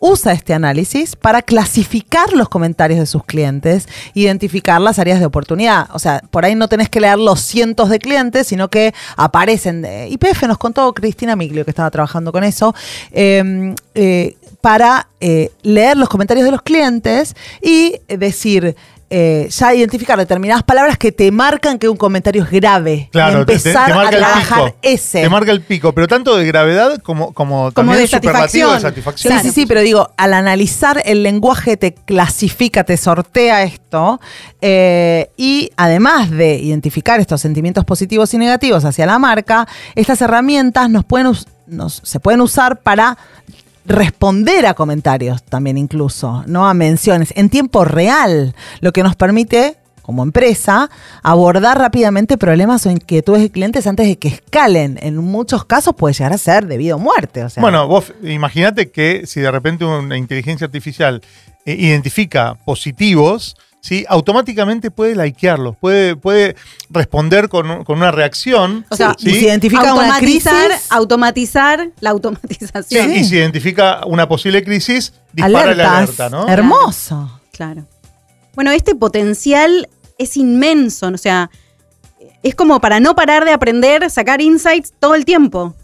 [0.02, 5.86] usa este análisis para clasificar los comentarios de sus clientes, identificar las áreas de oportunidad.
[5.92, 9.86] O sea, por ahí no tenés que leer los cientos de clientes, sino que aparecen.
[10.08, 12.74] IPF nos contó Cristina Miglio, que estaba trabajando con eso,
[13.12, 18.74] em, eh, para eh, leer los comentarios de los clientes y decir,
[19.14, 23.10] eh, ya identificar determinadas palabras que te marcan que un comentario es grave.
[23.12, 25.20] Claro, empezar te, marca a trabajar ese.
[25.20, 28.72] Te marca el pico, pero tanto de gravedad como, como, también de satisfacción.
[28.72, 29.34] de satisfacción.
[29.34, 34.18] Sí, sí, sí, pero digo, al analizar el lenguaje te clasifica, te sortea esto.
[34.62, 40.88] Eh, y además de identificar estos sentimientos positivos y negativos hacia la marca, estas herramientas
[40.88, 41.30] nos pueden,
[41.66, 43.18] nos, se pueden usar para
[43.84, 49.76] responder a comentarios también incluso, no a menciones, en tiempo real, lo que nos permite
[50.02, 50.90] como empresa,
[51.22, 54.98] abordar rápidamente problemas o inquietudes de clientes antes de que escalen.
[55.00, 57.44] En muchos casos puede llegar a ser debido a muerte.
[57.44, 57.60] O sea.
[57.60, 61.22] Bueno, vos imagínate que si de repente una inteligencia artificial
[61.64, 64.06] eh, identifica positivos, ¿sí?
[64.08, 66.56] automáticamente puede likearlos, puede, puede
[66.88, 68.86] responder con, una reacción.
[68.88, 73.10] O sea, si identifica una crisis, automatizar la automatización.
[73.10, 76.48] Sí, y si identifica una posible crisis, dispara la alerta, ¿no?
[76.48, 77.40] Hermoso.
[77.52, 77.84] Claro.
[78.54, 81.50] Bueno, este potencial es inmenso, o sea,
[82.42, 85.74] es como para no parar de aprender, sacar insights todo el tiempo,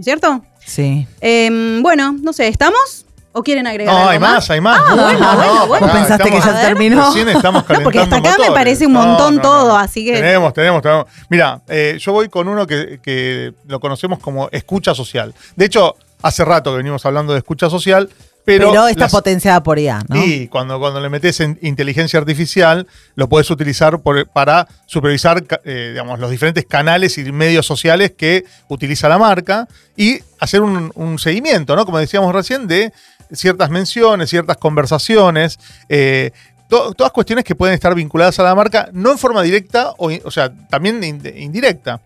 [0.00, 0.44] ¿cierto?
[0.64, 1.06] Sí.
[1.20, 3.05] Em, bueno, no sé, ¿estamos?
[3.38, 4.80] ¿O quieren agregar no, algo hay más, hay más.
[4.80, 5.86] Ah, bueno, bueno, bueno.
[5.86, 7.14] ¿Vos pensaste que ya terminó?
[7.14, 10.14] estamos no, porque hasta acá me parece un montón todo, así que...
[10.14, 11.04] Tenemos, tenemos, tenemos.
[11.28, 15.34] Mira, eh, yo voy con uno que, que lo conocemos como escucha social.
[15.54, 18.08] De hecho, hace rato que venimos hablando de escucha social,
[18.46, 20.22] pero, está potenciada por IA, ¿no?
[20.22, 24.00] Sí, cuando, cuando le metes en inteligencia artificial, lo puedes utilizar
[24.32, 30.20] para supervisar eh, digamos, los diferentes canales y medios sociales que utiliza la marca y
[30.38, 31.84] hacer un, seguimiento, ¿no?
[31.84, 32.92] Como decíamos recién, de
[33.32, 35.58] ciertas menciones, ciertas conversaciones.
[35.88, 36.30] Eh,
[36.68, 40.30] todas cuestiones que pueden estar vinculadas a la marca, no en forma directa, o, o
[40.30, 42.00] sea, también indirecta.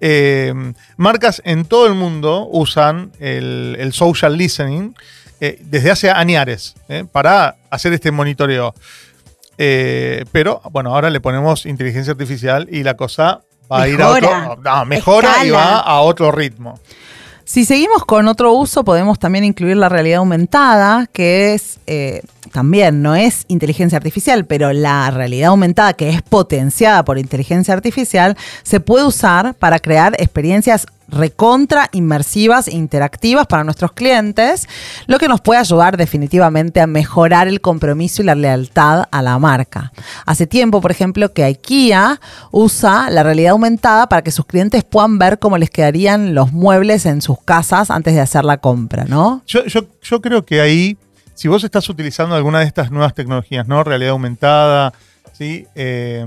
[0.00, 0.52] Eh,
[0.96, 4.94] marcas en todo el mundo usan el, el social listening
[5.40, 6.74] eh, desde hace años
[7.12, 8.74] para hacer este monitoreo.
[9.56, 14.56] Pero bueno, ahora le ponemos inteligencia artificial y la cosa va a ir a otro.
[14.56, 16.80] No, mejora y va a otro ritmo.
[17.52, 23.02] Si seguimos con otro uso, podemos también incluir la realidad aumentada, que es eh, también
[23.02, 28.78] no es inteligencia artificial, pero la realidad aumentada, que es potenciada por inteligencia artificial, se
[28.78, 34.68] puede usar para crear experiencias recontra inmersivas e interactivas para nuestros clientes,
[35.06, 39.38] lo que nos puede ayudar definitivamente a mejorar el compromiso y la lealtad a la
[39.38, 39.92] marca.
[40.26, 42.20] Hace tiempo, por ejemplo, que IKEA
[42.50, 47.06] usa la realidad aumentada para que sus clientes puedan ver cómo les quedarían los muebles
[47.06, 49.42] en sus casas antes de hacer la compra, ¿no?
[49.46, 50.96] Yo, creo que ahí,
[51.34, 53.82] si vos estás utilizando alguna de estas nuevas tecnologías, ¿no?
[53.84, 54.92] Realidad aumentada,
[55.32, 55.66] ¿sí?
[55.74, 56.24] Eh,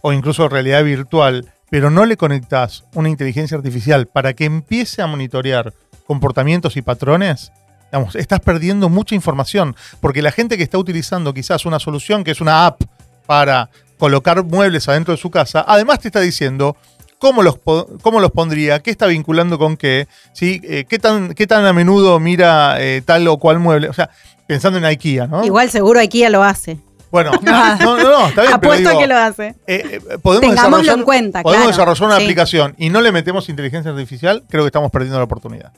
[0.00, 5.06] o incluso realidad virtual, pero no le conectás una inteligencia artificial para que empiece a
[5.06, 5.72] monitorear
[6.06, 7.52] comportamientos y patrones,
[7.90, 12.30] digamos, estás perdiendo mucha información, porque la gente que está utilizando quizás una solución que
[12.30, 12.82] es una app
[13.26, 16.76] para colocar muebles adentro de su casa, además te está diciendo
[17.18, 17.58] cómo los,
[18.02, 20.60] cómo los pondría, qué está vinculando con qué, ¿sí?
[20.64, 24.10] Eh, qué, tan, qué tan a menudo mira eh, tal o cual mueble, o sea,
[24.46, 25.44] pensando en IKEA, ¿no?
[25.44, 26.78] Igual seguro IKEA lo hace.
[27.10, 29.46] Bueno, no, no, no, está bien, pero Apuesto digo, a que lo hace.
[29.66, 31.92] eh, eh, podemos Tengámoslo desarrollar, en cuenta, podemos claro.
[31.92, 32.22] desarrollar una Sí.
[32.24, 35.72] aplicación y no le metemos inteligencia artificial, creo que estamos perdiendo la oportunidad.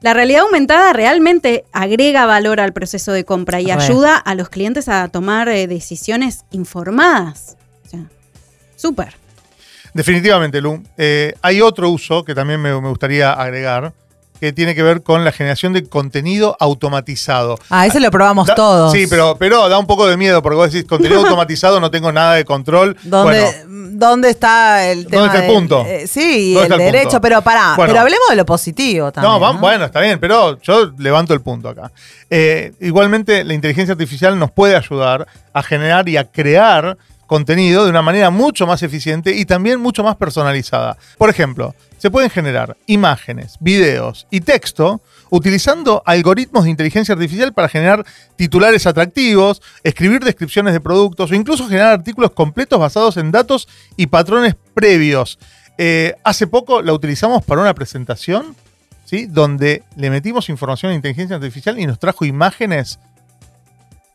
[0.00, 4.88] La realidad aumentada realmente agrega valor al proceso de compra y ayuda a los clientes
[4.88, 7.56] a tomar eh, decisiones informadas.
[7.84, 8.00] O sea,
[8.76, 9.14] súper.
[9.94, 10.82] Definitivamente, Lu.
[10.96, 13.92] Eh, hay otro uso que también me, me gustaría agregar,
[14.40, 17.58] que tiene que ver con la generación de contenido automatizado.
[17.70, 18.92] Ah, ese lo probamos Da- todos.
[18.92, 22.12] Sí, pero, pero da un poco de miedo, porque vos decís, contenido automatizado, no tengo
[22.12, 22.96] nada de control.
[23.02, 25.84] ¿Dónde, Bueno, ¿Dónde está el ¿Dónde tema está el del- punto?
[25.86, 27.20] eh, sí, ¿Dónde el derecho, punto?
[27.20, 27.90] pero pará, Bueno.
[27.92, 29.40] pero hablemos de lo positivo también.
[29.40, 29.58] ¿no?
[29.58, 31.90] bueno, está bien, pero yo levanto el punto acá.
[32.30, 36.96] Eh, igualmente, la inteligencia artificial nos puede ayudar a generar y a crear
[37.28, 40.96] contenido de una manera mucho más eficiente y también mucho más personalizada.
[41.18, 47.68] Por ejemplo, se pueden generar imágenes, videos y texto utilizando algoritmos de inteligencia artificial para
[47.68, 48.04] generar
[48.36, 54.06] titulares atractivos, escribir descripciones de productos o incluso generar artículos completos basados en datos y
[54.06, 55.38] patrones previos.
[55.76, 58.56] Eh, hace poco la utilizamos para una presentación,
[59.04, 59.26] ¿sí?
[59.26, 62.98] donde le metimos información de inteligencia artificial y nos trajo imágenes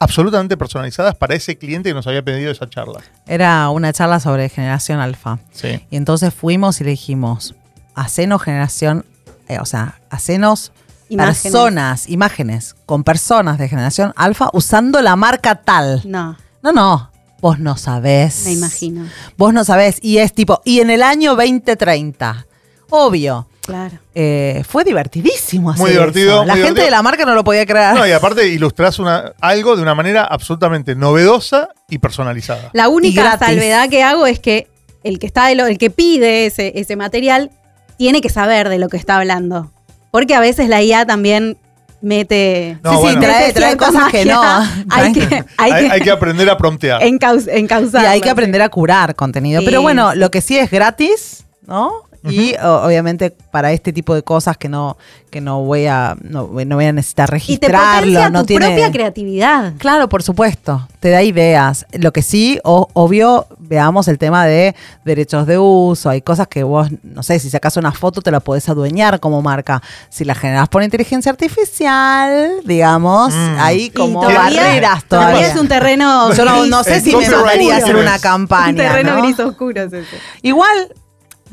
[0.04, 3.00] absolutamente personalizadas para ese cliente que nos había pedido esa charla.
[3.26, 5.40] Era una charla sobre generación alfa.
[5.52, 5.86] Sí.
[5.90, 7.56] Y entonces fuimos y le dijimos,
[7.96, 9.06] hacenos generación,
[9.48, 10.72] eh, o sea, hacenos
[11.10, 11.42] Imágenes.
[11.44, 16.02] personas, imágenes, con personas de generación alfa usando la marca tal.
[16.06, 17.12] No, No, no,
[17.42, 18.44] vos no sabés.
[18.46, 19.06] me imagino.
[19.38, 19.98] Vos no sabés.
[20.02, 22.46] Y es tipo, y en el año 2030,
[22.90, 23.48] obvio.
[23.66, 23.98] Claro.
[24.14, 26.46] eh, fue divertidísimo hacer Muy divertido, eso.
[26.46, 26.86] La muy gente divertido.
[26.86, 27.96] de la marca no lo podía creer.
[27.96, 32.70] No, y aparte ilustrás una, algo de una manera absolutamente novedosa y personalizada.
[32.74, 34.68] La única salvedad que hago es que
[35.04, 37.52] el que está de lo- el que pide ese, ese material
[37.98, 39.72] tiene que saber de lo que está hablando.
[40.12, 41.58] Porque a veces la IA también
[42.02, 42.78] mete.
[42.84, 43.20] No, sí, sí,
[43.54, 44.42] trae, cosas que no.
[44.90, 45.22] Hay que,
[45.58, 47.02] hay Hay, que, hay que aprender a promptear.
[47.04, 49.62] encauz- encauzarla, Y hay que aprender a curar contenido.
[49.62, 52.04] Sí, Pero bueno, lo que sí es gratis, ¿no?
[52.30, 54.98] Y o- obviamente para este tipo de cosas que no,
[55.30, 58.00] que no voy a, no, no voy a necesitar Y te registrarlo.
[58.00, 58.66] potencia no tu tiene...
[58.68, 59.74] propia creatividad.
[59.78, 61.86] Claro, por supuesto, te da ideas.
[61.92, 66.10] Lo que sí, o- obvio, veamos el tema de derechos de uso.
[66.10, 69.42] Hay cosas que vos, no sé, si sacas una foto te la podés adueñar como
[69.42, 69.82] marca.
[70.10, 73.58] Si la generas por inteligencia artificial, digamos, Mm.
[73.76, 75.48] Y como todavía- barreras todavía todavía.
[75.48, 76.34] es un terreno.
[76.34, 78.76] Yo no, sé si me copyright mandaría a hacer una Un campaña.
[78.78, 79.22] terreno ¿no?
[79.24, 80.18] gris oscuro es ese.
[80.42, 80.94] Igual,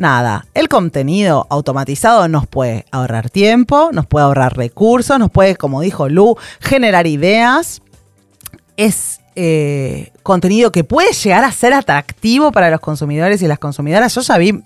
[0.00, 5.82] nada, el contenido automatizado nos puede ahorrar tiempo, nos puede ahorrar recursos, nos puede, como
[5.82, 7.82] dijo Lu, generar ideas.
[8.78, 14.14] Es eh, contenido que puede llegar a ser atractivo para los consumidores y las consumidoras.
[14.14, 14.62] Yo ya vi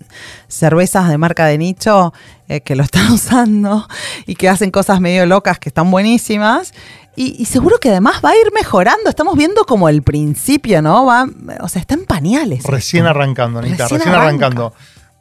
[0.46, 2.14] cervezas de marca de nicho
[2.48, 3.88] eh, que lo están usando
[4.26, 6.72] y que hacen cosas medio locas que están buenísimas.
[7.16, 9.10] Y, y seguro que además va a ir mejorando.
[9.10, 11.06] Estamos viendo como el principio, ¿no?
[11.06, 11.26] Va,
[11.60, 12.62] o sea, está en pañales.
[12.64, 13.10] Recién esto.
[13.10, 14.46] arrancando, Anita, Recién recién, arranca.
[14.46, 14.74] arrancando.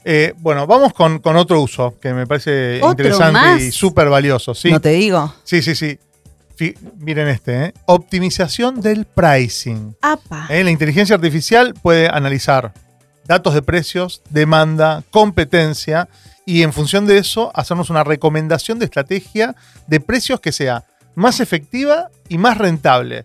[0.06, 3.62] Eh, bueno, vamos con, con otro uso que me parece ¿Otro interesante más?
[3.62, 4.54] y súper valioso.
[4.54, 4.72] ¿sí?
[4.72, 5.34] No te digo.
[5.44, 5.98] sí, sí, sí.
[6.98, 7.74] Miren este, ¿eh?
[7.86, 9.96] optimización del pricing.
[10.02, 10.48] Apa.
[10.50, 10.64] ¿eh?
[10.64, 12.74] La inteligencia artificial puede analizar
[13.26, 16.08] datos de precios, demanda, competencia
[16.46, 19.56] y en función de eso hacernos una recomendación de estrategia
[19.88, 20.86] de precios que sea
[21.16, 23.24] más efectiva y más rentable.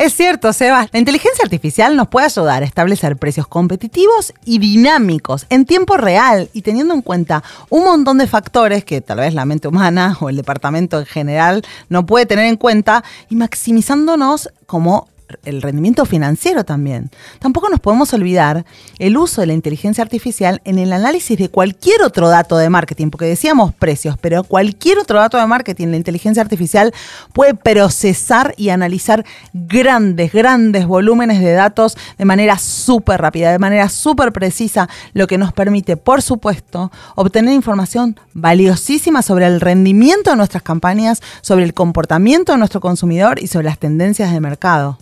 [0.00, 0.88] Es cierto, Seba.
[0.92, 6.48] La inteligencia artificial nos puede ayudar a establecer precios competitivos y dinámicos en tiempo real
[6.54, 10.30] y teniendo en cuenta un montón de factores que tal vez la mente humana o
[10.30, 15.06] el departamento en general no puede tener en cuenta y maximizándonos como
[15.44, 17.10] el rendimiento financiero también.
[17.38, 18.64] Tampoco nos podemos olvidar
[18.98, 23.10] el uso de la inteligencia artificial en el análisis de cualquier otro dato de marketing,
[23.10, 26.92] porque decíamos precios, pero cualquier otro dato de marketing, la inteligencia artificial
[27.32, 33.88] puede procesar y analizar grandes, grandes volúmenes de datos de manera súper rápida, de manera
[33.88, 40.36] súper precisa, lo que nos permite, por supuesto, obtener información valiosísima sobre el rendimiento de
[40.36, 44.98] nuestras campañas, sobre el comportamiento de nuestro consumidor y sobre las tendencias de mercado.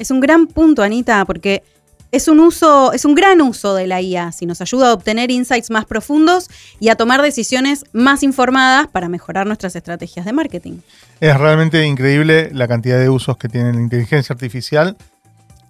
[0.00, 1.62] Es un gran punto, Anita, porque
[2.10, 5.30] es un uso, es un gran uso de la IA, si nos ayuda a obtener
[5.30, 6.48] insights más profundos
[6.80, 10.78] y a tomar decisiones más informadas para mejorar nuestras estrategias de marketing.
[11.20, 14.96] Es realmente increíble la cantidad de usos que tiene la inteligencia artificial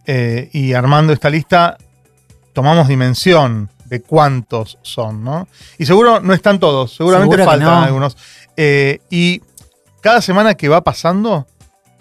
[0.07, 1.77] eh, y armando esta lista
[2.53, 5.49] tomamos dimensión de cuántos son, ¿no?
[5.77, 7.83] Y seguro no están todos, seguramente faltan no.
[7.83, 8.17] algunos.
[8.57, 9.43] Eh, y
[10.01, 11.49] cada semana que va pasando,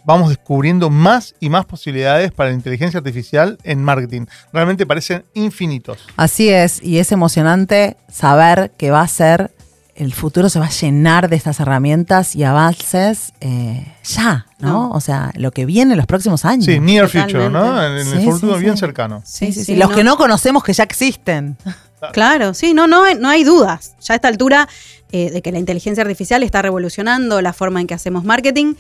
[0.09, 4.25] vamos descubriendo más y más posibilidades para la inteligencia artificial en marketing.
[4.51, 5.99] Realmente parecen infinitos.
[6.17, 9.51] Así es, y es emocionante saber que va a ser,
[9.93, 14.69] el futuro se va a llenar de estas herramientas y avances eh, ya, ¿no?
[14.69, 14.91] No.
[14.93, 16.65] O sea, lo que viene en los próximos años.
[16.65, 17.61] Sí, near future, ¿no?
[17.63, 18.01] Totalmente.
[18.09, 18.63] En, en Sí, el futuro sí.
[18.63, 19.21] bien cercano.
[19.25, 19.75] Sí, sí, sí.
[19.75, 21.55] Los que no conocemos que ya existen.
[22.13, 23.93] Claro, sí, no, no, hay- no hay dudas.
[24.01, 24.67] Ya a esta altura
[25.11, 28.73] eh, de que la inteligencia artificial está revolucionando la forma en que hacemos marketing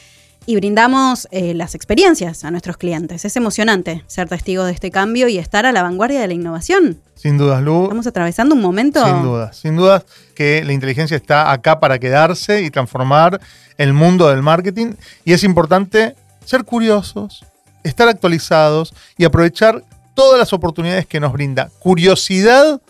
[0.49, 3.23] y brindamos eh, las experiencias a nuestros clientes.
[3.23, 6.99] Es emocionante ser testigo de este cambio y estar a la vanguardia de la innovación.
[7.13, 7.83] Sin dudas, Lu.
[7.83, 9.05] Estamos atravesando un momento.
[9.05, 13.39] Sin dudas, sin dudas que la inteligencia está acá para quedarse y transformar
[13.77, 14.93] el mundo del marketing.
[15.23, 17.45] Y es importante ser curiosos,
[17.83, 19.83] estar actualizados y aprovechar
[20.15, 21.69] todas las oportunidades que nos brinda.
[21.77, 22.81] Curiosidad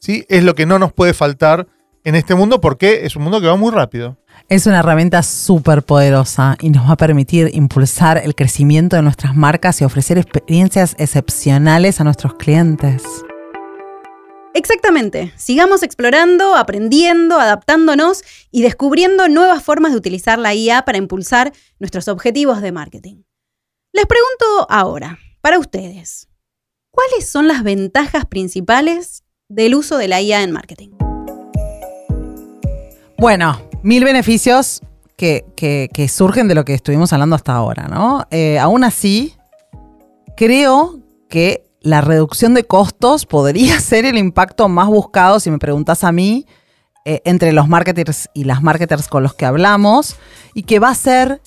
[0.00, 0.26] ¿sí?
[0.28, 1.66] es lo que no nos puede faltar
[2.04, 4.18] en este mundo porque es un mundo que va muy rápido.
[4.48, 9.34] Es una herramienta súper poderosa y nos va a permitir impulsar el crecimiento de nuestras
[9.34, 13.02] marcas y ofrecer experiencias excepcionales a nuestros clientes.
[14.54, 15.32] Exactamente.
[15.36, 22.06] Sigamos explorando, aprendiendo, adaptándonos y descubriendo nuevas formas de utilizar la IA para impulsar nuestros
[22.06, 23.24] objetivos de marketing.
[23.92, 26.28] Les pregunto ahora, para ustedes,
[26.92, 30.90] ¿cuáles son las ventajas principales del uso de la IA en marketing?
[33.18, 34.80] Bueno, mil beneficios
[35.16, 38.26] que, que- que surgen de lo que estuvimos hablando hasta ahora, ¿no?
[38.30, 39.34] Eh, aún así,
[40.36, 46.04] creo que la reducción de costos podría ser el impacto más buscado, si me preguntas
[46.04, 46.46] a mí,
[47.04, 50.16] eh, entre los marketers y las marketers con los que hablamos,
[50.54, 51.40] y que va a ser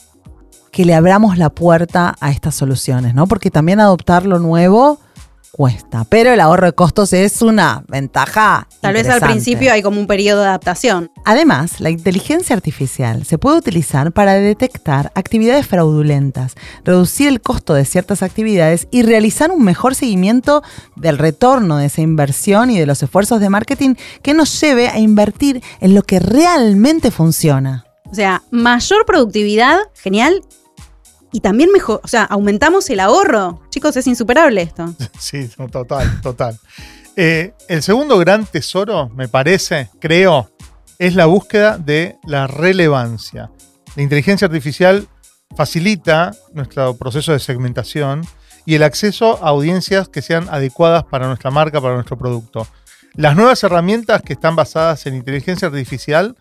[0.72, 3.28] que le abramos la puerta a estas soluciones, ¿no?
[3.28, 5.00] Porque también adoptar lo nuevo
[5.52, 8.68] cuesta, pero el ahorro de costos es una ventaja.
[8.82, 11.12] Tal vez al principio hay como un periodo de adaptación.
[11.26, 17.86] Además, la inteligencia artificial se puede utilizar para detectar actividades fraudulentas, reducir el costo de
[17.86, 20.64] ciertas actividades y realizar un mejor seguimiento
[20.96, 25.00] del retorno de esa inversión y de los esfuerzos de marketing que nos lleve a
[25.00, 27.86] invertir en lo que realmente funciona.
[28.12, 30.42] O sea, mayor productividad, genial.
[31.32, 33.62] Y también mejor, o sea, aumentamos el ahorro.
[33.70, 34.94] Chicos, es insuperable esto.
[35.20, 36.60] Sí, total, total.
[37.16, 40.50] Eh, el segundo gran tesoro, me parece, creo,
[40.98, 43.52] es la búsqueda de la relevancia.
[43.96, 45.08] La inteligencia artificial
[45.56, 48.26] facilita nuestro proceso de segmentación
[48.66, 52.68] y el acceso a audiencias que sean adecuadas para nuestra marca, para nuestro producto.
[53.16, 56.38] Las nuevas herramientas que están basadas en inteligencia artificial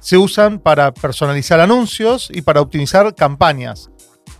[0.00, 3.90] se usan para personalizar anuncios y para optimizar campañas.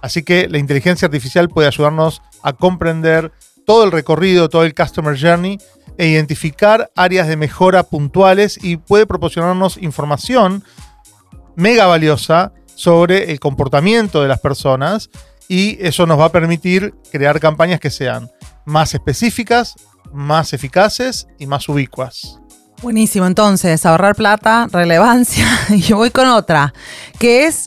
[0.03, 3.33] Así que la inteligencia artificial puede ayudarnos a comprender
[3.67, 5.59] todo el recorrido, todo el customer journey
[5.99, 10.65] e identificar áreas de mejora puntuales y puede proporcionarnos información
[11.57, 15.11] mega valiosa sobre el comportamiento de las personas
[15.49, 18.31] y eso nos va a permitir crear campañas que sean
[18.65, 19.75] más específicas,
[20.13, 22.41] más eficaces y más ubicuas.
[22.83, 25.47] Buenísimo, entonces, ahorrar plata, relevancia.
[25.71, 26.73] Y voy con otra,
[27.19, 27.67] que es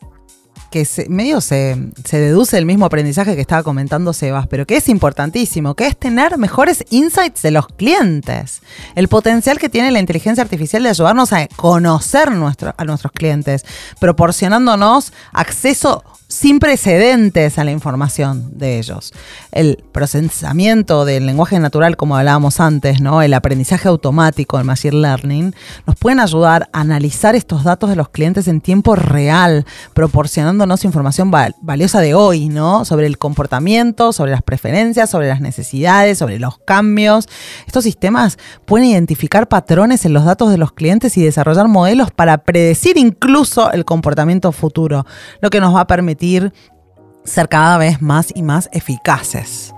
[0.74, 4.78] que se- medio se, se deduce el mismo aprendizaje que estaba comentando Sebas, pero que
[4.78, 8.64] es importantísimo, que es tener mejores insights de los clientes.
[8.96, 13.66] El potencial que tiene la inteligencia artificial de ayudarnos a conocer a nuestros clientes,
[14.00, 19.14] proporcionándonos acceso sin precedentes a la información de ellos.
[19.52, 22.98] El procesamiento del lenguaje natural, como hablábamos antes.
[23.00, 25.54] El aprendizaje automático, el machine learning,
[25.86, 31.30] nos pueden ayudar a analizar estos datos de los clientes en tiempo real, proporcionándonos información
[31.30, 32.84] val- valiosa de hoy, ¿no?
[32.84, 37.30] Sobre el comportamiento, sobre las preferencias, sobre las necesidades, sobre los cambios.
[37.68, 42.40] Estos sistemas pueden identificar patrones en los datos de los clientes y desarrollar modelos para
[42.40, 45.06] predecir incluso el comportamiento futuro,
[45.40, 46.23] lo que nos va a permitir
[47.24, 49.74] ser cada vez más y más eficaces.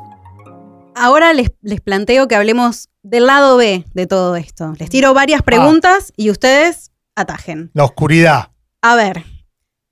[0.95, 4.73] Ahora les, les planteo que hablemos del lado B de todo esto.
[4.79, 7.71] Les tiro varias preguntas y ustedes atajen.
[7.73, 8.51] La oscuridad.
[8.81, 9.23] A ver,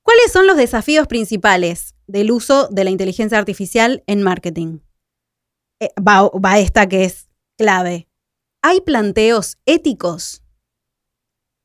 [0.04, 4.80] ¿cuáles son los desafíos principales del uso de la inteligencia artificial en marketing?
[5.82, 8.08] Eh, va, va esta que es clave.
[8.62, 10.43] ¿Hay planteos éticos?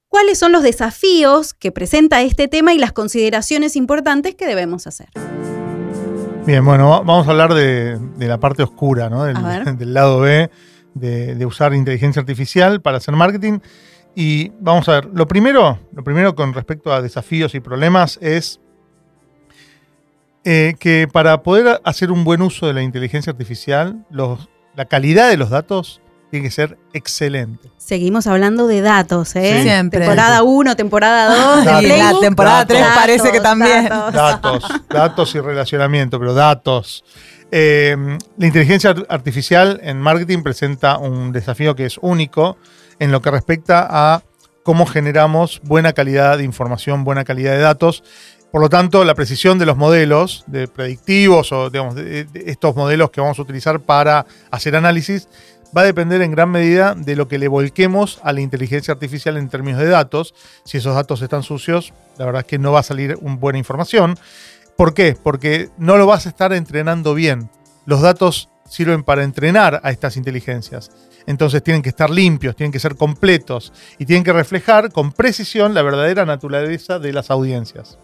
[0.08, 5.08] ¿Cuáles son los desafíos que presenta este tema y las consideraciones importantes que debemos hacer?
[6.46, 9.24] Bien, bueno, va- vamos a hablar de, de la parte oscura, ¿no?
[9.78, 10.50] Del, lado B
[10.94, 13.58] de, de usar inteligencia artificial para hacer marketing.
[14.14, 18.60] Y vamos a ver, lo primero, lo primero con respecto a desafíos y problemas es
[20.44, 25.28] eh, que para poder hacer un buen uso de la inteligencia artificial, los- la calidad
[25.28, 26.00] de los datos
[26.30, 27.70] tiene que ser excelente.
[27.78, 29.56] Seguimos hablando de datos, ¿eh?
[29.58, 29.62] Sí.
[29.62, 30.00] Siempre.
[30.00, 31.64] Temporada 1, temporada 2.
[31.64, 31.82] Datos.
[31.82, 32.96] Y la temporada 3 Datos.
[32.98, 33.88] parece que también.
[33.88, 37.04] Datos, datos y relacionamiento, pero datos.
[37.50, 37.96] Eh,
[38.36, 42.58] la inteligencia art- artificial en marketing presenta un desafío que es único
[42.98, 44.22] en lo que respecta a
[44.62, 48.04] cómo generamos buena calidad de información, buena calidad de datos.
[48.52, 52.74] Por lo tanto, la precisión de los modelos de predictivos o digamos, de, de estos
[52.76, 55.28] modelos que vamos a utilizar para hacer análisis
[55.76, 59.36] va a depender en gran medida de lo que le volquemos a la inteligencia artificial
[59.36, 60.34] en términos de datos.
[60.64, 63.58] Si esos datos están sucios, la verdad es que no va a salir una buena
[63.58, 64.18] información.
[64.76, 65.16] ¿Por qué?
[65.20, 67.50] Porque no lo vas a estar entrenando bien.
[67.84, 70.90] Los datos sirven para entrenar a estas inteligencias.
[71.26, 75.74] Entonces tienen que estar limpios, tienen que ser completos y tienen que reflejar con precisión
[75.74, 77.98] la verdadera naturaleza de las audiencias.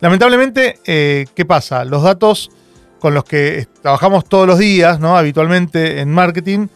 [0.00, 1.84] Lamentablemente, eh, ¿qué pasa?
[1.84, 2.50] Los datos
[2.98, 5.16] con los que trabajamos todos los días, ¿no?
[5.16, 6.68] habitualmente en marketing,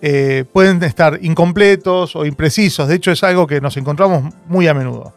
[0.00, 2.88] eh, pueden estar incompletos o imprecisos.
[2.88, 5.12] De hecho, es algo que nos encontramos muy a menudo.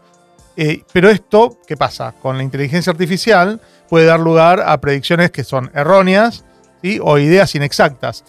[0.57, 2.13] Eh, pero esto, ¿qué pasa?
[2.13, 6.43] Con la inteligencia artificial puede dar lugar a predicciones que son erróneas
[7.01, 8.23] o ideas inexactas.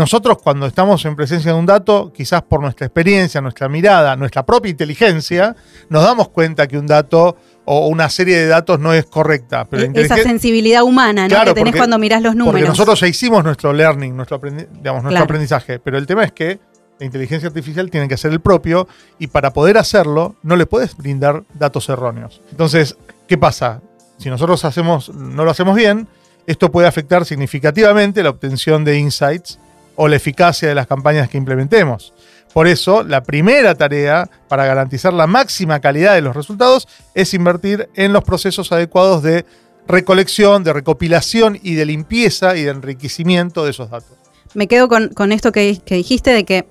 [0.00, 4.44] Nosotros cuando estamos en presencia de un dato, quizás por nuestra experiencia, nuestra mirada, nuestra
[4.44, 5.56] propia inteligencia,
[5.88, 7.34] nos damos cuenta que un dato
[7.64, 9.64] o una serie de datos no es correcta.
[9.64, 11.28] Pero E- Esa sensibilidad humana ¿no?
[11.30, 12.52] Claro, que tenés porque- cuando mirás los números.
[12.60, 15.24] porque nosotros ya hicimos nuestro learning, nuestro, aprendi- digamos, nuestro Claro.
[15.24, 16.60] aprendizaje, pero el tema es que
[17.00, 18.86] la inteligencia artificial tiene que hacer el propio
[19.18, 22.42] y para poder hacerlo no le puedes brindar datos erróneos.
[22.50, 23.80] Entonces, ¿qué pasa?
[24.18, 26.06] Si nosotros hacemos, no lo hacemos bien,
[26.46, 29.58] esto puede afectar significativamente la obtención de insights
[29.96, 32.12] o la eficacia de las campañas que implementemos.
[32.52, 37.88] Por eso, la primera tarea para garantizar la máxima calidad de los resultados es invertir
[37.94, 39.44] en los procesos adecuados de
[39.86, 44.16] recolección, de recopilación y de limpieza y de enriquecimiento de esos datos.
[44.54, 46.66] Me quedo con, esto que, que dijiste de que,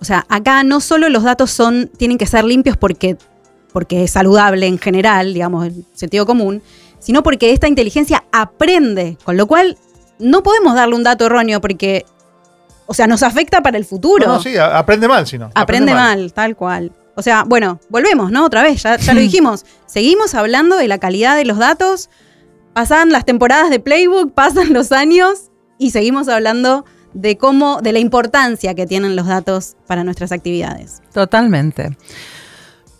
[0.00, 3.16] o sea, acá no solo los datos son, tienen que ser limpios porque,
[3.72, 6.62] porque es saludable en general, digamos, en sentido común,
[7.00, 9.76] sino porque esta inteligencia aprende, con lo cual
[10.18, 12.04] no podemos darle un dato erróneo porque,
[12.86, 14.26] o sea, nos afecta para el futuro.
[14.26, 15.50] No, no, sí, aprende mal, si no.
[15.54, 16.92] Aprende mal, tal cual.
[17.16, 18.44] O sea, bueno, volvemos, ¿no?
[18.44, 19.64] Otra vez, ya, ya lo dijimos.
[19.86, 22.10] Seguimos hablando de la calidad de los datos.
[22.74, 26.84] Pasan las temporadas de Playbook, pasan los años y seguimos hablando
[27.14, 31.02] de cómo, de la importancia que tienen los datos para nuestras actividades.
[31.12, 31.96] Totalmente.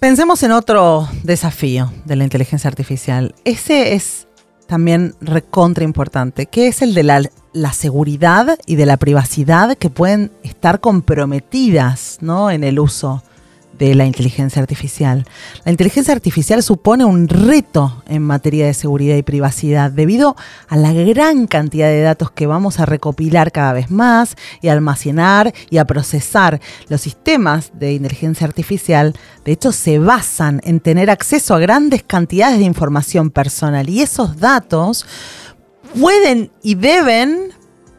[0.00, 3.34] Pensemos en otro desafío de la inteligencia artificial.
[3.44, 4.26] Ese es
[4.66, 7.22] también recontra importante, que es el de la,
[7.56, 12.50] la seguridad y de la privacidad que pueden estar comprometidas ¿no?
[12.50, 13.22] en el uso
[13.78, 15.26] de la inteligencia artificial.
[15.64, 20.36] La inteligencia artificial supone un reto en materia de seguridad y privacidad debido
[20.68, 25.52] a la gran cantidad de datos que vamos a recopilar cada vez más y almacenar
[25.70, 26.60] y a procesar.
[26.88, 32.58] Los sistemas de inteligencia artificial, de hecho, se basan en tener acceso a grandes cantidades
[32.58, 35.06] de información personal y esos datos
[35.98, 37.52] pueden y deben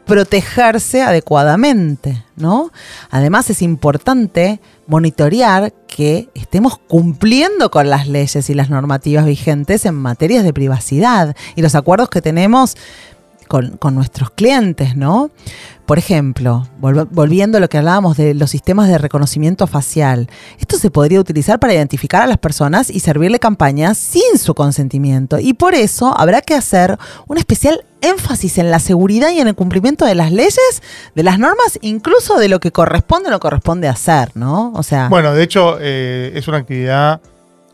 [0.06, 2.72] protegerse adecuadamente, ¿no?
[3.10, 9.94] Además es importante monitorear que estemos cumpliendo con las leyes y las normativas vigentes en
[9.94, 12.74] materias de privacidad y los acuerdos que tenemos
[13.48, 15.30] con, nuestros clientes, ¿no?
[15.86, 20.28] Por ejemplo, volv- volviendo a lo que hablábamos de los sistemas de reconocimiento facial,
[20.58, 25.38] esto se podría utilizar para identificar a las personas y servirle campañas sin su consentimiento.
[25.38, 29.54] Y por eso habrá que hacer un especial énfasis en la seguridad y en el
[29.54, 30.82] cumplimiento de las leyes,
[31.14, 34.72] de las normas, incluso de lo que corresponde o no corresponde hacer, ¿no?
[34.74, 37.20] O sea, Bueno, de hecho, eh, es una actividad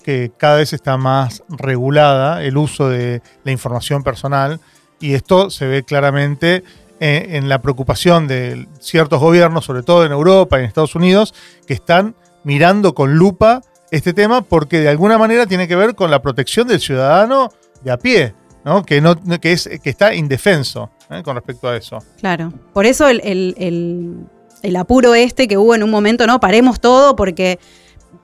[0.05, 4.61] que cada vez está más regulada, el uso de la información personal,
[5.05, 6.63] y esto se ve claramente
[7.01, 11.35] en, en la preocupación de ciertos gobiernos, sobre todo en Europa y en Estados Unidos,
[11.67, 16.11] que están mirando con lupa este tema porque de alguna manera tiene que ver con
[16.11, 17.51] la protección del ciudadano
[17.83, 18.35] de a pie.
[18.65, 18.83] ¿no?
[18.83, 21.23] Que, no, que, es, que está indefenso ¿eh?
[21.23, 21.99] con respecto a eso.
[22.19, 22.51] Claro.
[22.73, 24.17] Por eso el, el- el-
[24.63, 27.59] el apuro este que hubo en un momento, no, paremos todo porque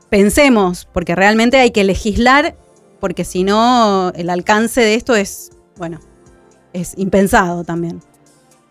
[0.08, 2.56] pensemos, porque realmente hay que legislar,
[3.00, 6.00] porque si no, el alcance de esto es, bueno,
[6.72, 8.00] es impensado también.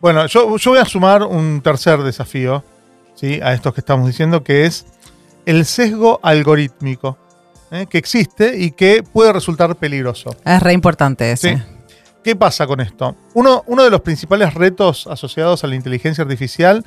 [0.01, 2.63] Bueno, yo, yo voy a sumar un tercer desafío
[3.15, 3.39] ¿sí?
[3.43, 4.85] a estos que estamos diciendo, que es
[5.45, 7.17] el sesgo algorítmico,
[7.71, 7.85] ¿eh?
[7.89, 10.29] que existe y que puede resultar peligroso.
[10.45, 11.57] Es re importante ese.
[11.57, 11.63] Sí.
[12.23, 13.15] ¿Qué pasa con esto?
[13.33, 16.85] Uno, uno de los principales retos asociados a la inteligencia artificial,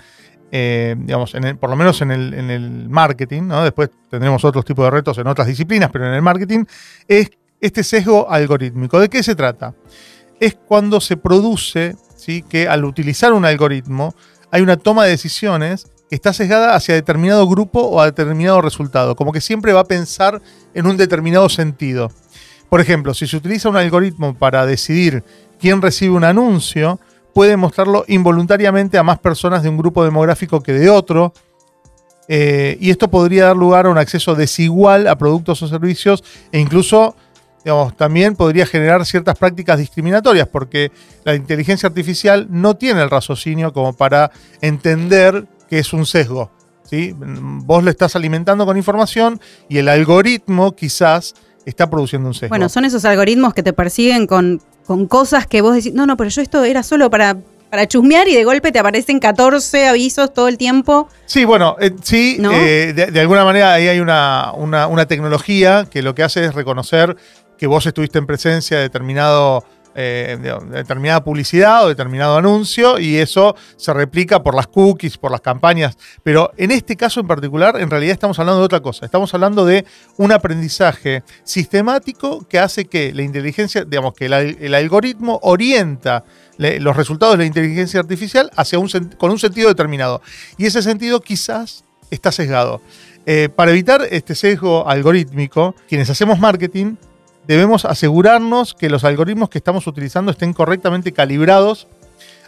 [0.50, 3.62] eh, digamos, en el- por lo menos en el, en el marketing, ¿no?
[3.64, 6.64] después tendremos otros tipos de retos en otras disciplinas, pero en el marketing,
[7.08, 8.98] es este sesgo algorítmico.
[9.00, 9.74] ¿De qué se trata?
[10.42, 11.94] Es cuando se produce
[12.48, 14.12] que al utilizar un algoritmo
[14.50, 19.14] hay una toma de decisiones que está sesgada hacia determinado grupo o a determinado resultado,
[19.14, 20.42] como que siempre va a pensar
[20.74, 22.10] en un determinado sentido.
[22.68, 25.22] Por ejemplo, si se utiliza un algoritmo para decidir
[25.60, 26.98] quién recibe un anuncio,
[27.32, 31.32] puede mostrarlo involuntariamente a más personas de un grupo demográfico que de otro.
[32.26, 36.58] eh, y esto podría dar lugar a un acceso desigual a productos o servicios e
[36.58, 37.14] incluso,
[37.64, 40.90] digamos, también podría generar ciertas prácticas discriminatorias porque
[41.24, 46.50] la inteligencia artificial no tiene el raciocinio como para entender que es un sesgo.
[46.88, 47.14] ¿sí?
[47.16, 51.34] Vos le estás alimentando con información y el algoritmo quizás
[51.64, 52.48] está produciendo un sesgo.
[52.48, 56.16] Bueno, son esos algoritmos que te persiguen con, con cosas que vos decís, no, no,
[56.16, 57.36] pero yo esto era solo para,
[57.70, 61.08] para chusmear y de golpe te aparecen 14 avisos todo el tiempo.
[61.26, 62.50] Sí, bueno, eh, sí, ¿No?
[62.52, 66.44] eh, de, de alguna manera ahí hay una, una- una tecnología que lo que hace
[66.44, 67.16] es reconocer
[67.62, 72.98] que vos estuviste en presencia de determinado, eh, de de determinada publicidad o determinado anuncio
[72.98, 75.96] y eso se replica por las cookies, por las campañas.
[76.24, 79.06] Pero en este caso en particular, en realidad estamos hablando de otra cosa.
[79.06, 79.84] Estamos hablando de
[80.16, 86.24] un aprendizaje sistemático que hace que la inteligencia, digamos, que el, al- el algoritmo orienta
[86.58, 88.88] los resultados de la inteligencia artificial hacia un,
[89.18, 90.20] con un sentido determinado.
[90.58, 92.80] Y ese sentido quizás está sesgado.
[93.24, 96.96] Eh, para evitar este sesgo algorítmico, quienes hacemos marketing
[97.46, 101.88] debemos asegurarnos que los algoritmos que estamos utilizando estén correctamente calibrados.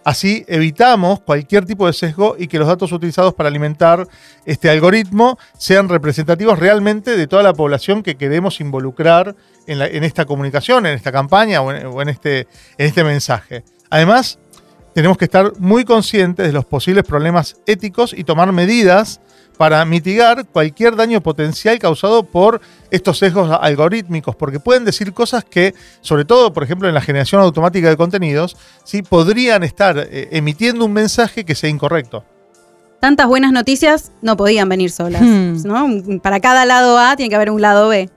[0.05, 4.07] Así evitamos cualquier tipo de sesgo y que los datos utilizados para alimentar
[4.45, 9.34] este algoritmo sean representativos realmente de toda la población que queremos involucrar
[9.66, 12.40] en, esta comunicación, en esta campaña o o en este,
[12.76, 13.64] en este mensaje.
[13.88, 14.38] Además,
[14.95, 19.20] tenemos que estar muy conscientes de los posibles problemas éticos y tomar medidas
[19.57, 25.74] para mitigar cualquier daño potencial causado por estos sesgos algorítmicos, porque pueden decir cosas que,
[26.00, 29.02] sobre todo, por ejemplo, en la generación automática de contenidos, ¿sí?
[29.02, 32.24] podrían estar eh, emitiendo un mensaje que sea incorrecto.
[33.00, 35.22] Tantas buenas noticias no podían venir solas.
[35.22, 35.57] Hmm.
[35.64, 36.20] ¿no?
[36.22, 38.09] Para cada lado A tiene que haber un lado B.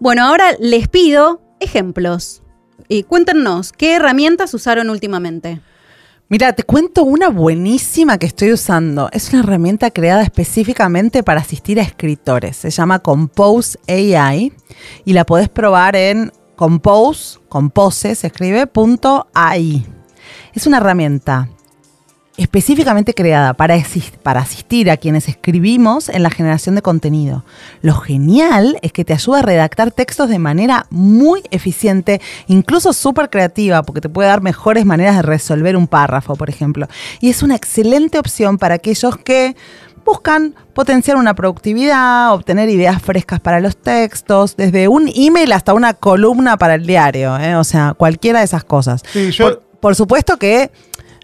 [0.00, 2.42] Bueno, ahora les pido ejemplos.
[2.86, 5.60] Y cuéntenos, ¿qué herramientas usaron últimamente?
[6.30, 9.08] Mira, te cuento una buenísima que estoy usando.
[9.12, 12.54] Es una herramienta creada específicamente para asistir a escritores.
[12.58, 14.52] Se llama Compose AI
[15.06, 19.86] y la podés probar en compose, compose se escribe, punto AI.
[20.52, 21.48] Es una herramienta
[22.38, 23.76] específicamente creada para,
[24.22, 27.44] para asistir a quienes escribimos en la generación de contenido.
[27.82, 33.28] Lo genial es que te ayuda a redactar textos de manera muy eficiente, incluso súper
[33.28, 36.86] creativa, porque te puede dar mejores maneras de resolver un párrafo, por ejemplo.
[37.20, 39.56] Y es una excelente opción para aquellos que
[40.04, 45.92] buscan potenciar una productividad, obtener ideas frescas para los textos, desde un email hasta una
[45.92, 47.56] columna para el diario, ¿eh?
[47.56, 49.02] o sea, cualquiera de esas cosas.
[49.12, 50.70] Sí, yo- Por, por supuesto que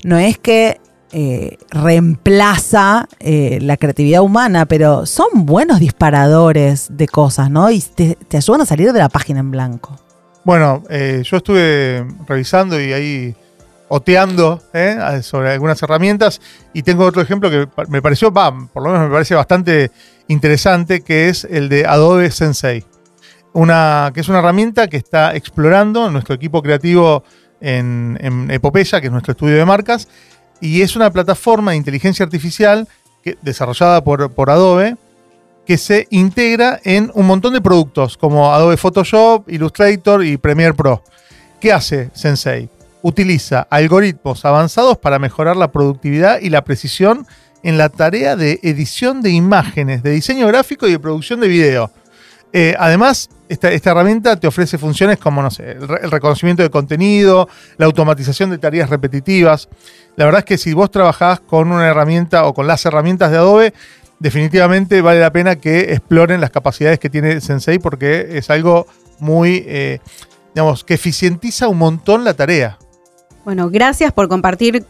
[0.02, 0.80] no es que
[1.16, 7.70] eh, reemplaza eh, la creatividad humana, pero son buenos disparadores de cosas, ¿no?
[7.70, 9.96] Y te, ayudan a salir de la página en blanco.
[10.42, 13.36] Bueno, eh, yo estuve revisando y ahí
[13.86, 14.60] oteando
[15.22, 16.40] sobre algunas herramientas
[16.72, 19.92] y tengo otro ejemplo que me pareció, va, por lo menos me parece bastante
[20.26, 22.84] interesante, que es el de Adobe Sensei.
[23.52, 27.22] Una, que es una herramienta que está explorando nuestro equipo creativo
[27.60, 30.08] en, en Epopeya, que es nuestro estudio de marcas,
[30.61, 32.88] y es una plataforma de inteligencia artificial
[33.42, 34.96] desarrollada por, por Adobe
[35.66, 41.02] que se integra en un montón de productos como Adobe Photoshop, Illustrator y Premiere Pro.
[41.61, 42.68] ¿Qué hace Sensei?
[43.02, 47.26] Utiliza algoritmos avanzados para mejorar la productividad y la precisión
[47.62, 51.90] en la tarea de edición de imágenes, de diseño gráfico y de producción de video.
[52.57, 57.48] Eh, además, esta, herramienta te ofrece funciones como, no sé, el reconocimiento de contenido,
[57.78, 59.68] la automatización de tareas repetitivas.
[60.14, 63.38] La verdad es que si vos trabajás con una herramienta o con las herramientas de
[63.38, 63.74] Adobe,
[64.20, 68.86] definitivamente vale la pena que exploren las capacidades que tiene Sensei porque es algo
[69.18, 69.98] muy, eh,
[70.55, 72.78] digamos, que eficientiza un montón la tarea.
[73.44, 74.86] Bueno, gracias por compartir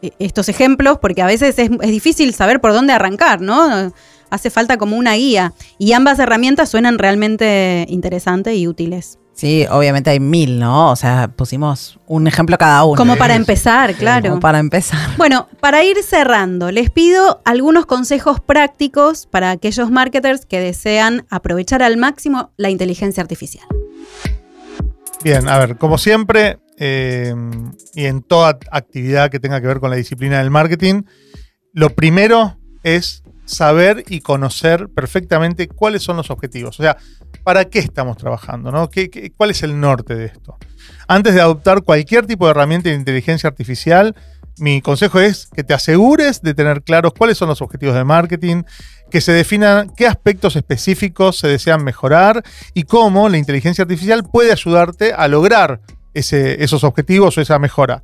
[0.00, 3.92] eh, estos ejemplos, porque a veces es, es difícil saber por dónde arrancar, ¿no?
[4.32, 5.52] Hace falta como una guía.
[5.78, 9.18] Y ambas herramientas suenan realmente interesantes y útiles.
[9.34, 10.90] Sí, obviamente hay mil, ¿no?
[10.90, 12.96] O sea, pusimos un ejemplo cada uno.
[12.96, 14.30] Como para empezar, claro.
[14.30, 14.98] Como para empezar.
[15.18, 21.82] Bueno, para ir cerrando, les pido algunos consejos prácticos para aquellos marketers que desean aprovechar
[21.82, 23.66] al máximo la inteligencia artificial.
[25.22, 27.34] Bien, a ver, como siempre, eh,
[27.94, 31.02] y en toda actividad que tenga que ver con la disciplina del marketing,
[31.74, 36.78] lo primero es saber y conocer perfectamente cuáles son los objetivos.
[36.78, 36.96] O sea,
[37.44, 38.70] ¿para qué estamos trabajando?
[38.70, 38.88] ¿no?
[38.88, 40.56] ¿Qué, qué, cuál es el norte de esto?
[41.08, 44.14] Antes de adoptar cualquier tipo de herramienta de inteligencia artificial,
[44.58, 48.62] mi consejo es que te asegures de tener claros cuáles son los objetivos de marketing,
[49.10, 52.42] que se definan qué aspectos específicos se desean mejorar
[52.74, 55.80] y cómo la inteligencia artificial puede ayudarte a lograr
[56.14, 58.02] ese, esos objetivos o esa mejora.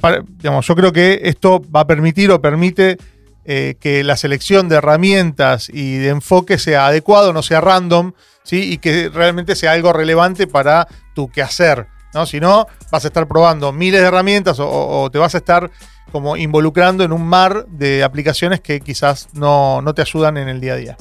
[0.00, 2.96] Para, yo creo que esto va a permitir o permite
[3.52, 8.12] eh, que la selección de herramientas y de enfoque sea adecuado, no sea random,
[8.44, 8.74] ¿sí?
[8.74, 10.86] y que realmente sea algo relevante para
[11.16, 11.88] tu quehacer.
[12.14, 12.26] ¿no?
[12.26, 15.68] Si no, vas a estar probando miles de herramientas o, te vas a estar
[16.12, 20.60] como involucrando en un mar de aplicaciones que quizás no, no te ayudan en el
[20.60, 20.96] día a día.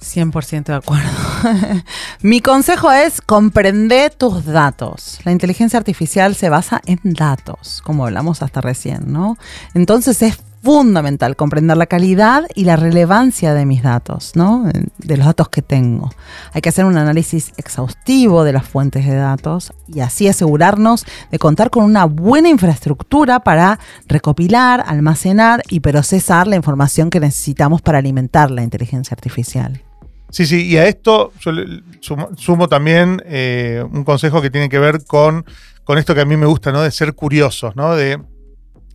[0.00, 1.10] 100% de acuerdo.
[2.22, 5.18] Mi consejo es comprender tus datos.
[5.24, 9.36] La inteligencia artificial se basa en datos, como hablamos hasta recién, ¿no?
[9.74, 14.68] Entonces es fundamental comprender la calidad y la relevancia de mis datos, ¿no?
[14.98, 16.10] De los datos que tengo.
[16.52, 21.38] Hay que hacer un análisis exhaustivo de las fuentes de datos y así asegurarnos de
[21.38, 27.98] contar con una buena infraestructura para recopilar, almacenar y procesar la información que necesitamos para
[27.98, 29.82] alimentar la inteligencia artificial.
[30.30, 31.52] Sí, sí, y a esto yo
[32.00, 35.46] sumo, sumo también eh, un consejo que tiene que ver con,
[35.84, 36.82] con esto que a mí me gusta, ¿no?
[36.82, 37.94] De ser curiosos, ¿no?
[37.94, 38.18] De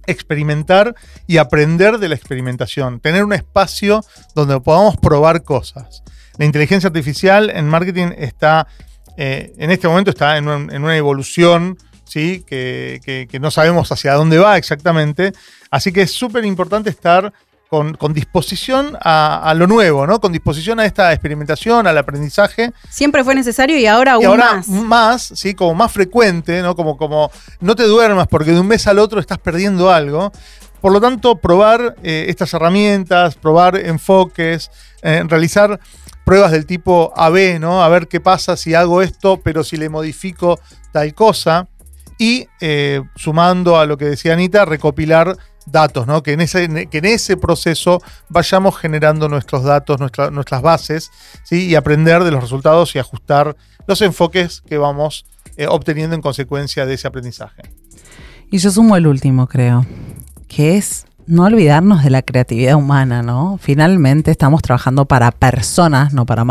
[0.08, 0.96] experimentar
[1.28, 4.04] y aprender de la experimentación, tener un espacio
[4.36, 6.04] donde podamos probar cosas.
[6.38, 8.68] La inteligencia artificial en marketing está,
[9.18, 12.44] eh, en este momento está en, un, en una evolución, ¿sí?
[12.48, 15.34] Que, que, que, no sabemos hacia dónde va exactamente,
[15.70, 17.32] así que es súper importante estar
[17.74, 20.22] con, con, disposición a, a, lo nuevo, ¿no?
[20.22, 22.72] Con disposición a esta experimentación, al aprendizaje.
[22.88, 24.68] Siempre fue necesario y ahora aún y ahora más.
[24.68, 25.56] más, ¿sí?
[25.56, 26.76] Como más frecuente, ¿no?
[26.76, 30.32] Como, como no te duermas porque de un mes al otro estás perdiendo algo.
[30.82, 34.70] Por lo tanto, probar eh, estas herramientas, probar enfoques,
[35.02, 35.80] eh, realizar
[36.26, 37.84] pruebas del tipo AB, ¿no?
[37.84, 40.60] A ver qué pasa si hago esto, pero si le modifico
[40.92, 41.68] tal cosa.
[42.20, 45.36] Y eh, sumando a lo que decía Anita, recopilar
[45.66, 46.24] datos, ¿no?
[46.24, 51.12] que, en ese, que en ese proceso vayamos generando nuestros datos, nuestra, nuestras bases,
[51.44, 51.68] ¿sí?
[51.68, 53.56] y aprender de los resultados y ajustar
[53.88, 55.26] los enfoques que vamos
[55.58, 57.64] eh, obteniendo en consecuencia de ese aprendizaje.
[58.50, 59.86] Y yo sumo el último, creo,
[60.48, 63.58] que es no olvidarnos de la creatividad humana, ¿no?
[63.62, 66.46] Finalmente estamos trabajando para personas, no para,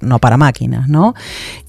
[0.00, 1.14] no para máquinas, ¿no?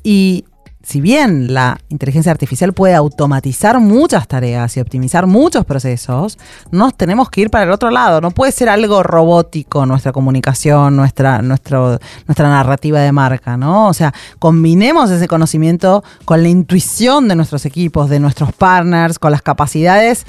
[0.04, 0.46] Y
[0.86, 6.38] si bien la inteligencia artificial puede automatizar muchas tareas y optimizar muchos procesos,
[6.70, 8.22] nos tenemos que ir para el otro lado.
[8.22, 12.00] No puede ser algo robótico nuestra comunicación, nuestra, nuestra
[12.38, 13.88] narrativa de marca, ¿no?
[13.88, 19.32] O sea, combinemos ese conocimiento con la intuición de nuestros equipos, de nuestros partners, con
[19.32, 20.28] las capacidades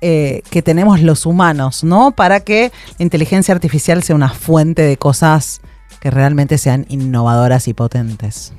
[0.00, 2.12] eh, que tenemos los humanos, ¿no?
[2.12, 5.60] Para que la inteligencia artificial sea una fuente de cosas
[6.00, 8.54] que realmente sean innovadoras y potentes.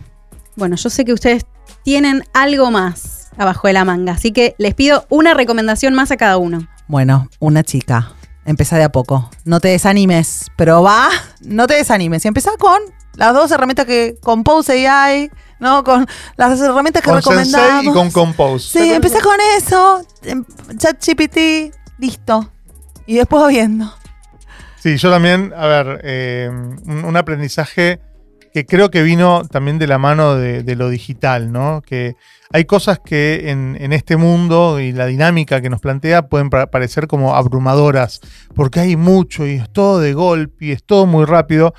[0.55, 1.45] Bueno, yo sé que ustedes
[1.83, 6.17] tienen algo más abajo de la manga, así que les pido una recomendación más a
[6.17, 6.67] cada uno.
[6.87, 8.11] Bueno, una chica.
[8.45, 9.29] Empezá de a poco.
[9.45, 11.09] No te desanimes, pero va,
[11.41, 12.25] no te desanimes.
[12.25, 12.77] Y empezá con
[13.15, 15.83] las dos herramientas que Compose AI, ¿no?
[15.83, 17.67] Con las herramientas que con recomendamos.
[17.67, 18.79] Sensei y con Compose.
[18.79, 20.05] Sí, empezá con eso.
[20.77, 22.51] ChatGPT, listo.
[23.05, 23.93] Y después viendo.
[24.79, 28.01] Sí, yo también, a ver, eh, un, un aprendizaje
[28.53, 31.81] que creo que vino también de la mano de, lo digital, ¿no?
[31.81, 32.15] Que
[32.51, 37.35] hay cosas que en, este mundo y la dinámica que nos plantea pueden parecer como
[37.35, 38.21] abrumadoras,
[38.53, 41.73] porque hay mucho y es todo de golpe y es todo muy rápido,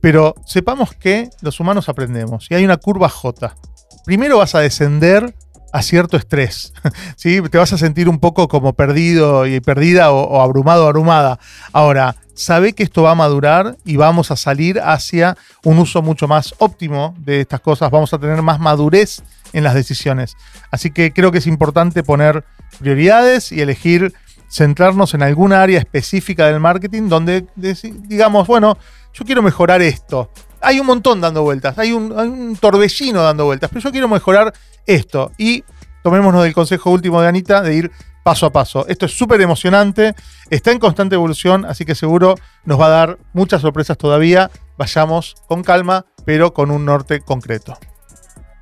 [0.00, 3.56] pero sepamos que los humanos aprendemos y hay una curva J.
[4.04, 5.34] Primero vas a descender
[5.72, 6.72] a cierto estrés.
[7.16, 7.40] ¿sí?
[7.50, 11.38] Te vas a sentir un poco como perdido y perdida o, o abrumado o abrumada.
[11.72, 16.26] Ahora, sabe que esto va a madurar y vamos a salir hacia un uso mucho
[16.26, 17.90] más óptimo de estas cosas.
[17.90, 19.22] Vamos a tener más madurez
[19.52, 20.36] en las decisiones.
[20.70, 22.44] Así que creo que es importante poner
[22.78, 24.12] prioridades y elegir
[24.50, 28.76] centrarnos en alguna área específica del marketing donde digamos, bueno,
[29.12, 30.28] yo quiero mejorar esto
[30.60, 34.52] hay un montón dando vueltas, hay un, torbellino dando vueltas, pero yo quiero mejorar
[34.86, 35.32] esto.
[35.38, 35.64] Y
[36.02, 37.90] tomémonos del consejo último de Anita de ir
[38.22, 38.86] paso a paso.
[38.88, 40.14] Esto es súper emocionante,
[40.50, 42.34] está en constante evolución, así que seguro
[42.64, 44.50] nos va a dar muchas sorpresas todavía.
[44.76, 47.78] Vayamos con calma, pero con un norte concreto.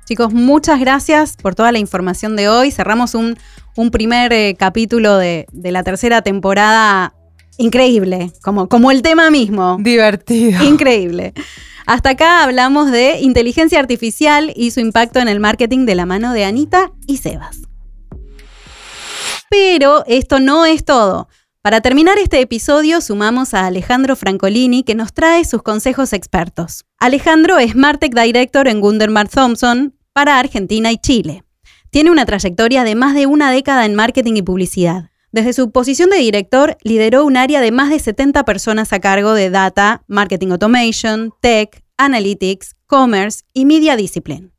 [0.05, 2.71] Chicos, muchas gracias por toda la información de hoy.
[2.71, 3.37] Cerramos un,
[3.75, 7.13] un primer eh, capítulo de, de la tercera temporada
[7.57, 9.77] increíble, como, como el tema mismo.
[9.79, 10.63] Divertido.
[10.63, 11.33] Increíble.
[11.89, 16.33] Hasta acá hablamos de inteligencia artificial y su impacto en el marketing de la mano
[16.33, 17.61] de Anita y Sebas.
[19.49, 21.29] Pero esto no es todo.
[21.63, 26.85] Para terminar este episodio sumamos a Alejandro Francolini que nos trae sus consejos expertos.
[26.99, 31.43] Alejandro es Martech Director en Gundermar Thompson para Argentina y Chile.
[31.89, 35.09] Tiene una trayectoria de más de una década en marketing y publicidad.
[35.31, 39.33] Desde su posición de director, lideró un área de más de 70 personas a cargo
[39.33, 44.51] de Data, Marketing Automation, Tech, Analytics, Commerce y Media Discipline.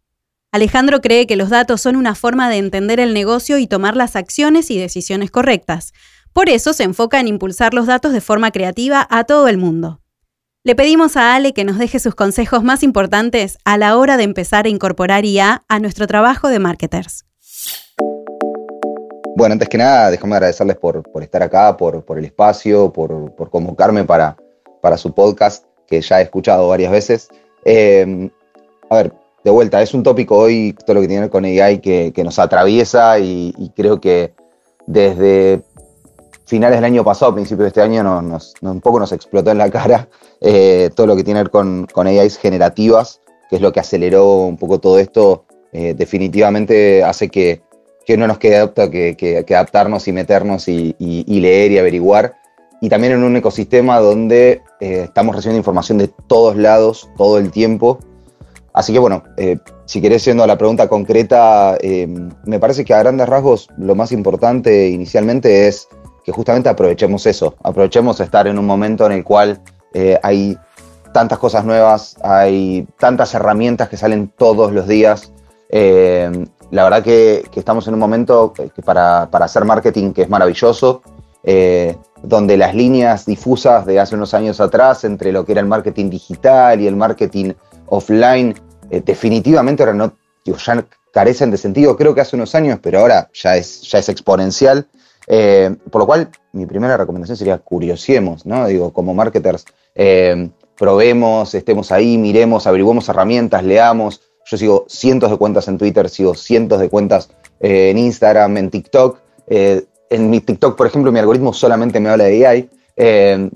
[0.53, 4.15] Alejandro cree que los datos son una forma de entender el negocio y tomar las
[4.15, 5.93] acciones y decisiones correctas.
[6.33, 10.01] Por eso se enfoca en impulsar los datos de forma creativa a todo el mundo.
[10.63, 14.25] Le pedimos a Ale que nos deje sus consejos más importantes a la hora de
[14.25, 17.25] empezar a incorporar IA a nuestro trabajo de marketers.
[19.41, 24.37] Bueno, antes que nada, déjame agradecerles por, estar acá, por, el espacio, por, convocarme para,
[24.83, 27.31] para, su podcast, que ya he escuchado varias veces.
[27.65, 28.29] Eh,
[28.91, 32.13] a ver, de vuelta, es un tópico hoy, todo lo que tiene con AI, que,
[32.23, 34.35] nos atraviesa y, creo que
[34.87, 35.63] desde
[36.45, 39.71] finales del año pasado, principios de este año, nos, un poco nos explotó en la
[39.71, 40.07] cara
[40.43, 43.81] eh, todo lo que tiene que ver con, con AIs generativas, que es lo que
[43.81, 47.63] aceleró un poco todo esto, eh, definitivamente hace que,
[48.17, 52.35] no nos quede adapta, que, adaptarnos y meternos y, leer y averiguar.
[52.81, 57.51] Y también en un ecosistema donde eh, estamos recibiendo información de todos lados, todo el
[57.51, 57.99] tiempo,
[58.73, 62.07] Así que bueno, eh, si querés yendo a la pregunta concreta, eh,
[62.45, 65.89] me parece que a grandes rasgos lo más importante inicialmente es
[66.25, 69.61] que justamente aprovechemos eso, aprovechemos estar en un momento en el cual
[70.23, 70.57] hay
[71.13, 75.33] tantas cosas nuevas, hay tantas herramientas que salen todos los días.
[76.71, 78.53] La verdad que, estamos en un momento
[78.85, 81.03] para, para, hacer marketing que es maravilloso,
[82.23, 86.11] donde las líneas difusas de hace unos años atrás entre lo que era el marketing
[86.11, 87.55] digital y el marketing
[87.87, 88.55] offline
[88.91, 90.13] eh, definitivamente ahora no,
[91.13, 94.87] carecen de sentido, creo que hace unos años, pero ahora ya es, ya es exponencial.
[95.27, 98.67] Eh, por lo cual, mi primera recomendación sería curiosiemos, ¿no?
[98.67, 99.65] Digo, como marketers,
[99.95, 104.23] eh, probemos, estemos ahí, miremos, averiguemos herramientas, leamos.
[104.45, 107.31] Yo sigo cientos de cuentas en Twitter, sigo cientos de cuentas
[107.61, 109.19] en Instagram, en TikTok.
[109.49, 112.71] en mi TikTok, por ejemplo, mi algoritmo solamente me habla de AI,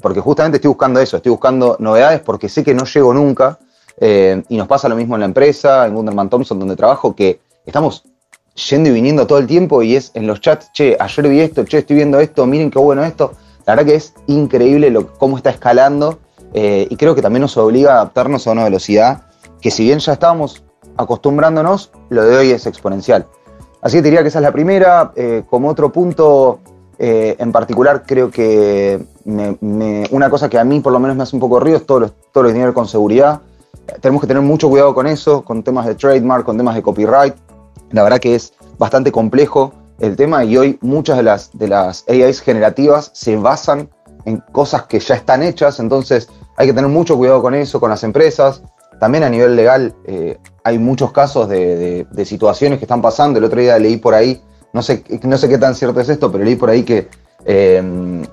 [0.00, 3.58] porque justamente estoy buscando eso, estoy buscando novedades porque sé que no llego nunca
[3.98, 7.40] eh, y nos pasa lo mismo en la empresa, en Gunderman Thompson, donde trabajo, que
[7.64, 8.04] estamos
[8.68, 11.64] yendo y viniendo todo el tiempo y es en los chats, che, ayer vi esto,
[11.64, 13.32] che, estoy viendo esto, miren qué bueno esto.
[13.66, 16.18] La verdad que es increíble lo, cómo está escalando
[16.52, 19.22] eh, y creo que también nos obliga a adaptarnos a una velocidad
[19.60, 20.62] que si bien ya estábamos
[20.96, 23.26] acostumbrándonos, lo de hoy es exponencial.
[23.80, 25.12] Así que diría que esa es la primera.
[25.14, 26.60] Eh, como otro punto
[26.96, 31.40] en particular, creo que una cosa que a mí por lo menos me hace un
[31.40, 33.40] poco ruido es todo lo, todo lo que con seguridad
[34.00, 37.34] tenemos que tener mucho cuidado con eso, con temas de trademark, con temas de copyright.
[37.90, 42.04] La verdad que es bastante complejo el tema y hoy muchas de las, de las
[42.08, 43.88] AIs generativas se basan
[44.24, 47.90] en cosas que ya están hechas, entonces hay que tener mucho cuidado con eso, con
[47.90, 48.62] las empresas.
[49.04, 53.38] También a nivel legal eh, hay muchos casos de, situaciones que están pasando.
[53.38, 54.40] El otro día leí por ahí,
[54.72, 57.08] no sé, no sé qué tan cierto es esto, pero leí por ahí que
[57.44, 57.82] eh,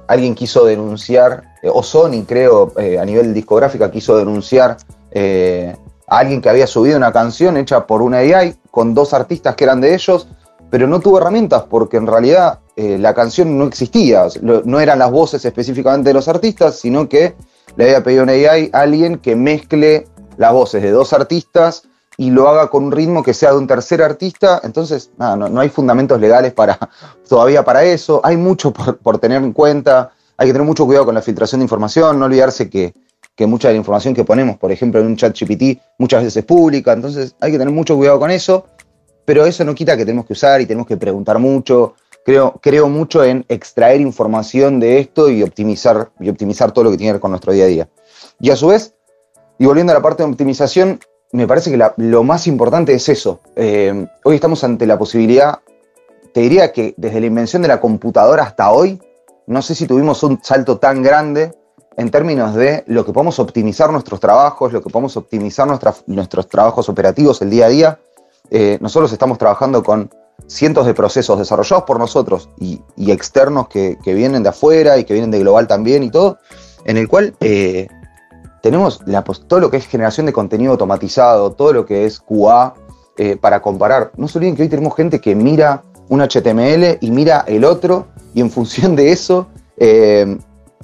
[0.08, 4.78] alguien quiso denunciar, eh, o Sony creo, a nivel discográfica quiso denunciar
[5.12, 5.76] eh,
[6.08, 9.82] alguien que había subido una canción hecha por una AI con dos artistas que eran
[9.82, 10.30] de ellos,
[10.70, 15.12] pero no tuvo herramientas porque en realidad eh, la canción no existía, no eran las
[15.12, 17.36] voces específicamente de los artistas, sino que
[17.76, 20.08] le había pedido a una AI a alguien que mezcle
[20.42, 21.84] las voces de dos artistas
[22.18, 25.62] y lo haga con un ritmo que sea de un tercer artista, entonces no, no,
[25.62, 26.78] hay fundamentos legales para,
[27.30, 31.06] todavía para eso, hay mucho por, por tener en cuenta, hay que tener mucho cuidado
[31.06, 32.94] con la filtración de información, no olvidarse que
[33.36, 36.38] que mucha de la información que ponemos, por ejemplo, en un chat GPT, muchas veces
[36.38, 38.68] es pública, entonces hay que tener mucho cuidado con eso,
[39.26, 41.96] pero eso no quita que tenemos que usar y tenemos que preguntar mucho.
[42.24, 46.98] Creo, creo mucho en extraer información de esto y optimizar, y optimizar todo lo que
[46.98, 47.90] tiene que ver con nuestro día a día.
[48.40, 48.94] Y a su vez,
[49.62, 51.00] y volviendo a la parte de optimización,
[51.34, 53.42] me parece que lo más importante es eso.
[53.56, 55.60] Eh, hoy estamos ante la posibilidad,
[56.34, 59.00] te diría que desde la invención de la computadora hasta hoy,
[59.46, 61.54] no sé si tuvimos un salto tan grande
[61.96, 66.90] en términos de lo que podemos optimizar nuestros trabajos, lo que podemos optimizar nuestros trabajos
[66.90, 68.00] operativos el día a día.
[68.50, 70.10] eh, nosotros estamos trabajando con
[70.48, 72.82] cientos de procesos desarrollados por nosotros y,
[73.12, 76.40] externos que, vienen de afuera y que vienen de global también y todo,
[76.84, 77.88] en el cual eh,
[78.62, 79.02] tenemos
[79.48, 82.74] todo lo que es generación de contenido automatizado, todo lo que es QA
[83.18, 84.12] eh, para comparar.
[84.16, 88.08] No se olviden que hoy tenemos gente que mira un HTML y mira el otro
[88.34, 89.48] y en función de eso
[89.78, 90.38] eh,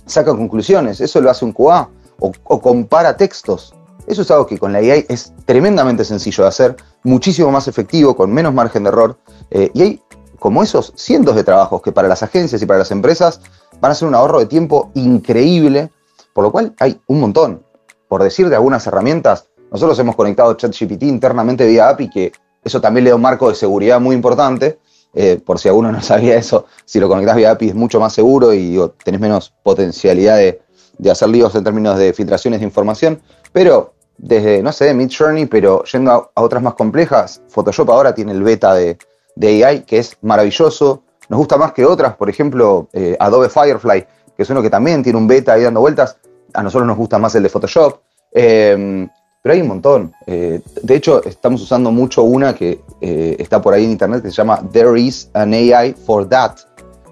[0.06, 1.02] saca conclusiones.
[1.02, 3.74] Eso lo hace un QA o, o compara textos.
[4.08, 8.16] Eso es algo que con la AI es tremendamente sencillo de hacer, muchísimo más efectivo,
[8.16, 9.18] con menos margen de error.
[9.52, 10.02] Eh, y hay
[10.40, 13.42] como esos cientos de trabajos que para las agencias y para las empresas
[13.82, 15.92] van a ser un ahorro de tiempo increíble,
[16.34, 17.64] por lo cual hay un montón.
[18.08, 22.32] Por decir de algunas herramientas, nosotros hemos conectado ChatGPT internamente vía API, que
[22.64, 24.80] eso también le da un marco de seguridad muy importante.
[25.14, 28.14] Eh, por si alguno no sabía eso, si lo conectas vía API es mucho más
[28.14, 30.62] seguro y tenés menos potencialidad de,
[30.98, 33.22] de hacer líos en términos de filtraciones de información.
[33.52, 38.32] Pero desde, no sé, Mid Journey, pero yendo a, otras más complejas, Photoshop ahora tiene
[38.32, 38.98] el beta de,
[39.42, 41.04] AI, que es maravilloso.
[41.30, 44.06] Nos gusta más que otras, por ejemplo, eh, Adobe Firefly,
[44.36, 46.18] que es uno que también tiene un beta ahí dando vueltas.
[46.58, 48.00] A nosotros nos gusta más el de Photoshop.
[48.32, 49.08] Em,
[49.44, 50.12] pero hay un montón.
[50.26, 54.30] Eh, de hecho, estamos usando mucho una que eh, está por ahí en internet que
[54.30, 56.56] se llama There is an AI for that,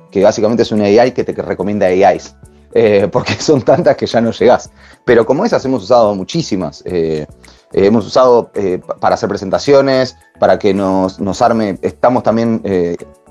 [0.09, 2.35] que básicamente es una AI que te recomienda AIs.
[2.73, 4.71] Eh, porque son tantas que ya no llegás.
[5.05, 6.83] Pero como esas hemos usado muchísimas.
[7.71, 8.51] Hemos usado
[8.99, 11.77] para hacer presentaciones, para que nos, nos arme.
[11.83, 12.63] Estamos también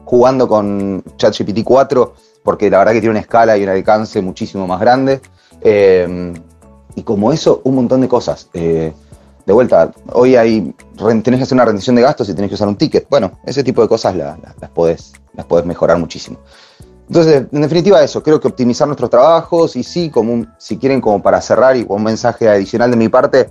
[0.04, 4.66] jugando con ChatGPT 4, porque la verdad que tiene una escala y un alcance muchísimo
[4.66, 5.20] más grande.
[5.64, 8.48] Y como eso, un montón de cosas.
[8.52, 8.92] de
[9.46, 10.74] vuelta, hoy hay,
[11.22, 13.06] tenés que hacer una rendición de gastos y tenés que usar un ticket.
[13.08, 16.38] Bueno, ese tipo de cosas las, podés, las podés mejorar muchísimo.
[17.08, 21.22] Entonces, en definitiva eso, creo que optimizar nuestros trabajos y sí, como si quieren como
[21.22, 23.50] para cerrar y un mensaje adicional de mi parte,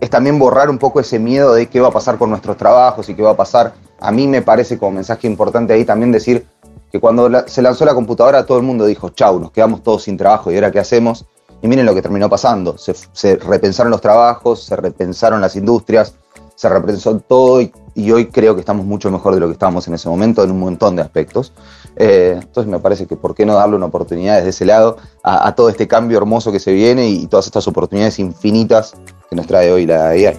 [0.00, 3.08] es también borrar un poco ese miedo de qué va a pasar con nuestros trabajos
[3.08, 3.74] y qué va a pasar.
[3.98, 6.46] A mí me parece como mensaje importante ahí también decir
[6.90, 10.16] que cuando se lanzó la computadora todo el mundo dijo, chau, nos quedamos todos sin
[10.16, 11.26] trabajo y ahora qué hacemos.
[11.62, 16.14] Y miren lo que terminó pasando, se, repensaron los trabajos, se repensaron las industrias,
[16.54, 17.72] se repensó todo y,
[18.10, 20.58] hoy creo que estamos mucho mejor de lo que estábamos en ese momento en un
[20.58, 21.52] montón de aspectos.
[21.96, 25.54] Eh, entonces me parece que por qué no darle una oportunidad desde ese lado a,
[25.54, 28.94] todo este cambio hermoso que se viene y, todas estas oportunidades infinitas
[29.28, 30.38] que nos trae hoy la AI.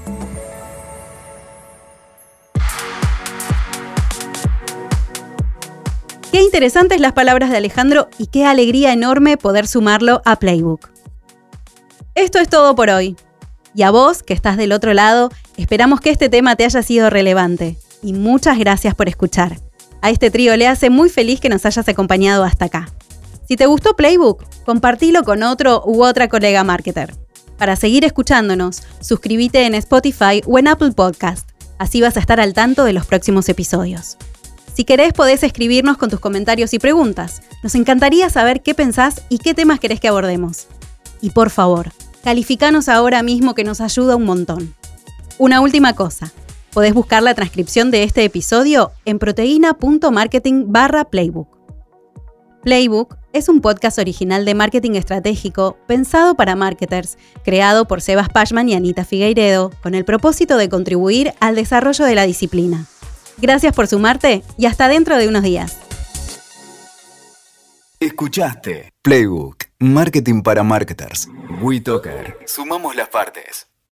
[6.31, 10.89] Qué interesantes las palabras de Alejandro y qué alegría enorme poder sumarlo a Playbook.
[12.15, 13.17] Esto es todo por hoy.
[13.75, 17.09] Y a vos, que estás del otro lado, esperamos que este tema te haya sido
[17.09, 17.75] relevante.
[18.01, 19.57] Y muchas gracias por escuchar.
[20.01, 22.87] A este trío le hace muy feliz que nos hayas acompañado hasta acá.
[23.45, 27.13] Si te gustó Playbook, compartilo con otro u otra colega marketer.
[27.57, 31.49] Para seguir escuchándonos, suscríbete en Spotify o en Apple Podcast.
[31.77, 34.17] Así vas a estar al tanto de los próximos episodios.
[34.73, 37.41] Si querés, podés escribirnos con tus comentarios y preguntas.
[37.61, 40.67] Nos encantaría saber qué pensás y qué temas querés que abordemos.
[41.21, 41.91] Y por favor,
[42.23, 44.73] calificanos ahora mismo que nos ayuda un montón.
[45.37, 46.31] Una última cosa,
[46.71, 51.49] podés buscar la transcripción de este episodio en proteína.marketing barra playbook.
[52.63, 58.69] Playbook es un podcast original de marketing estratégico pensado para marketers, creado por Sebas Pashman
[58.69, 62.87] y Anita Figueiredo, con el propósito de contribuir al desarrollo de la disciplina.
[63.41, 65.77] Gracias por sumarte y hasta dentro de unos días.
[67.99, 71.27] Escuchaste Playbook, Marketing para Marketers.
[71.61, 72.37] WeToker.
[72.45, 73.70] Sumamos las partes.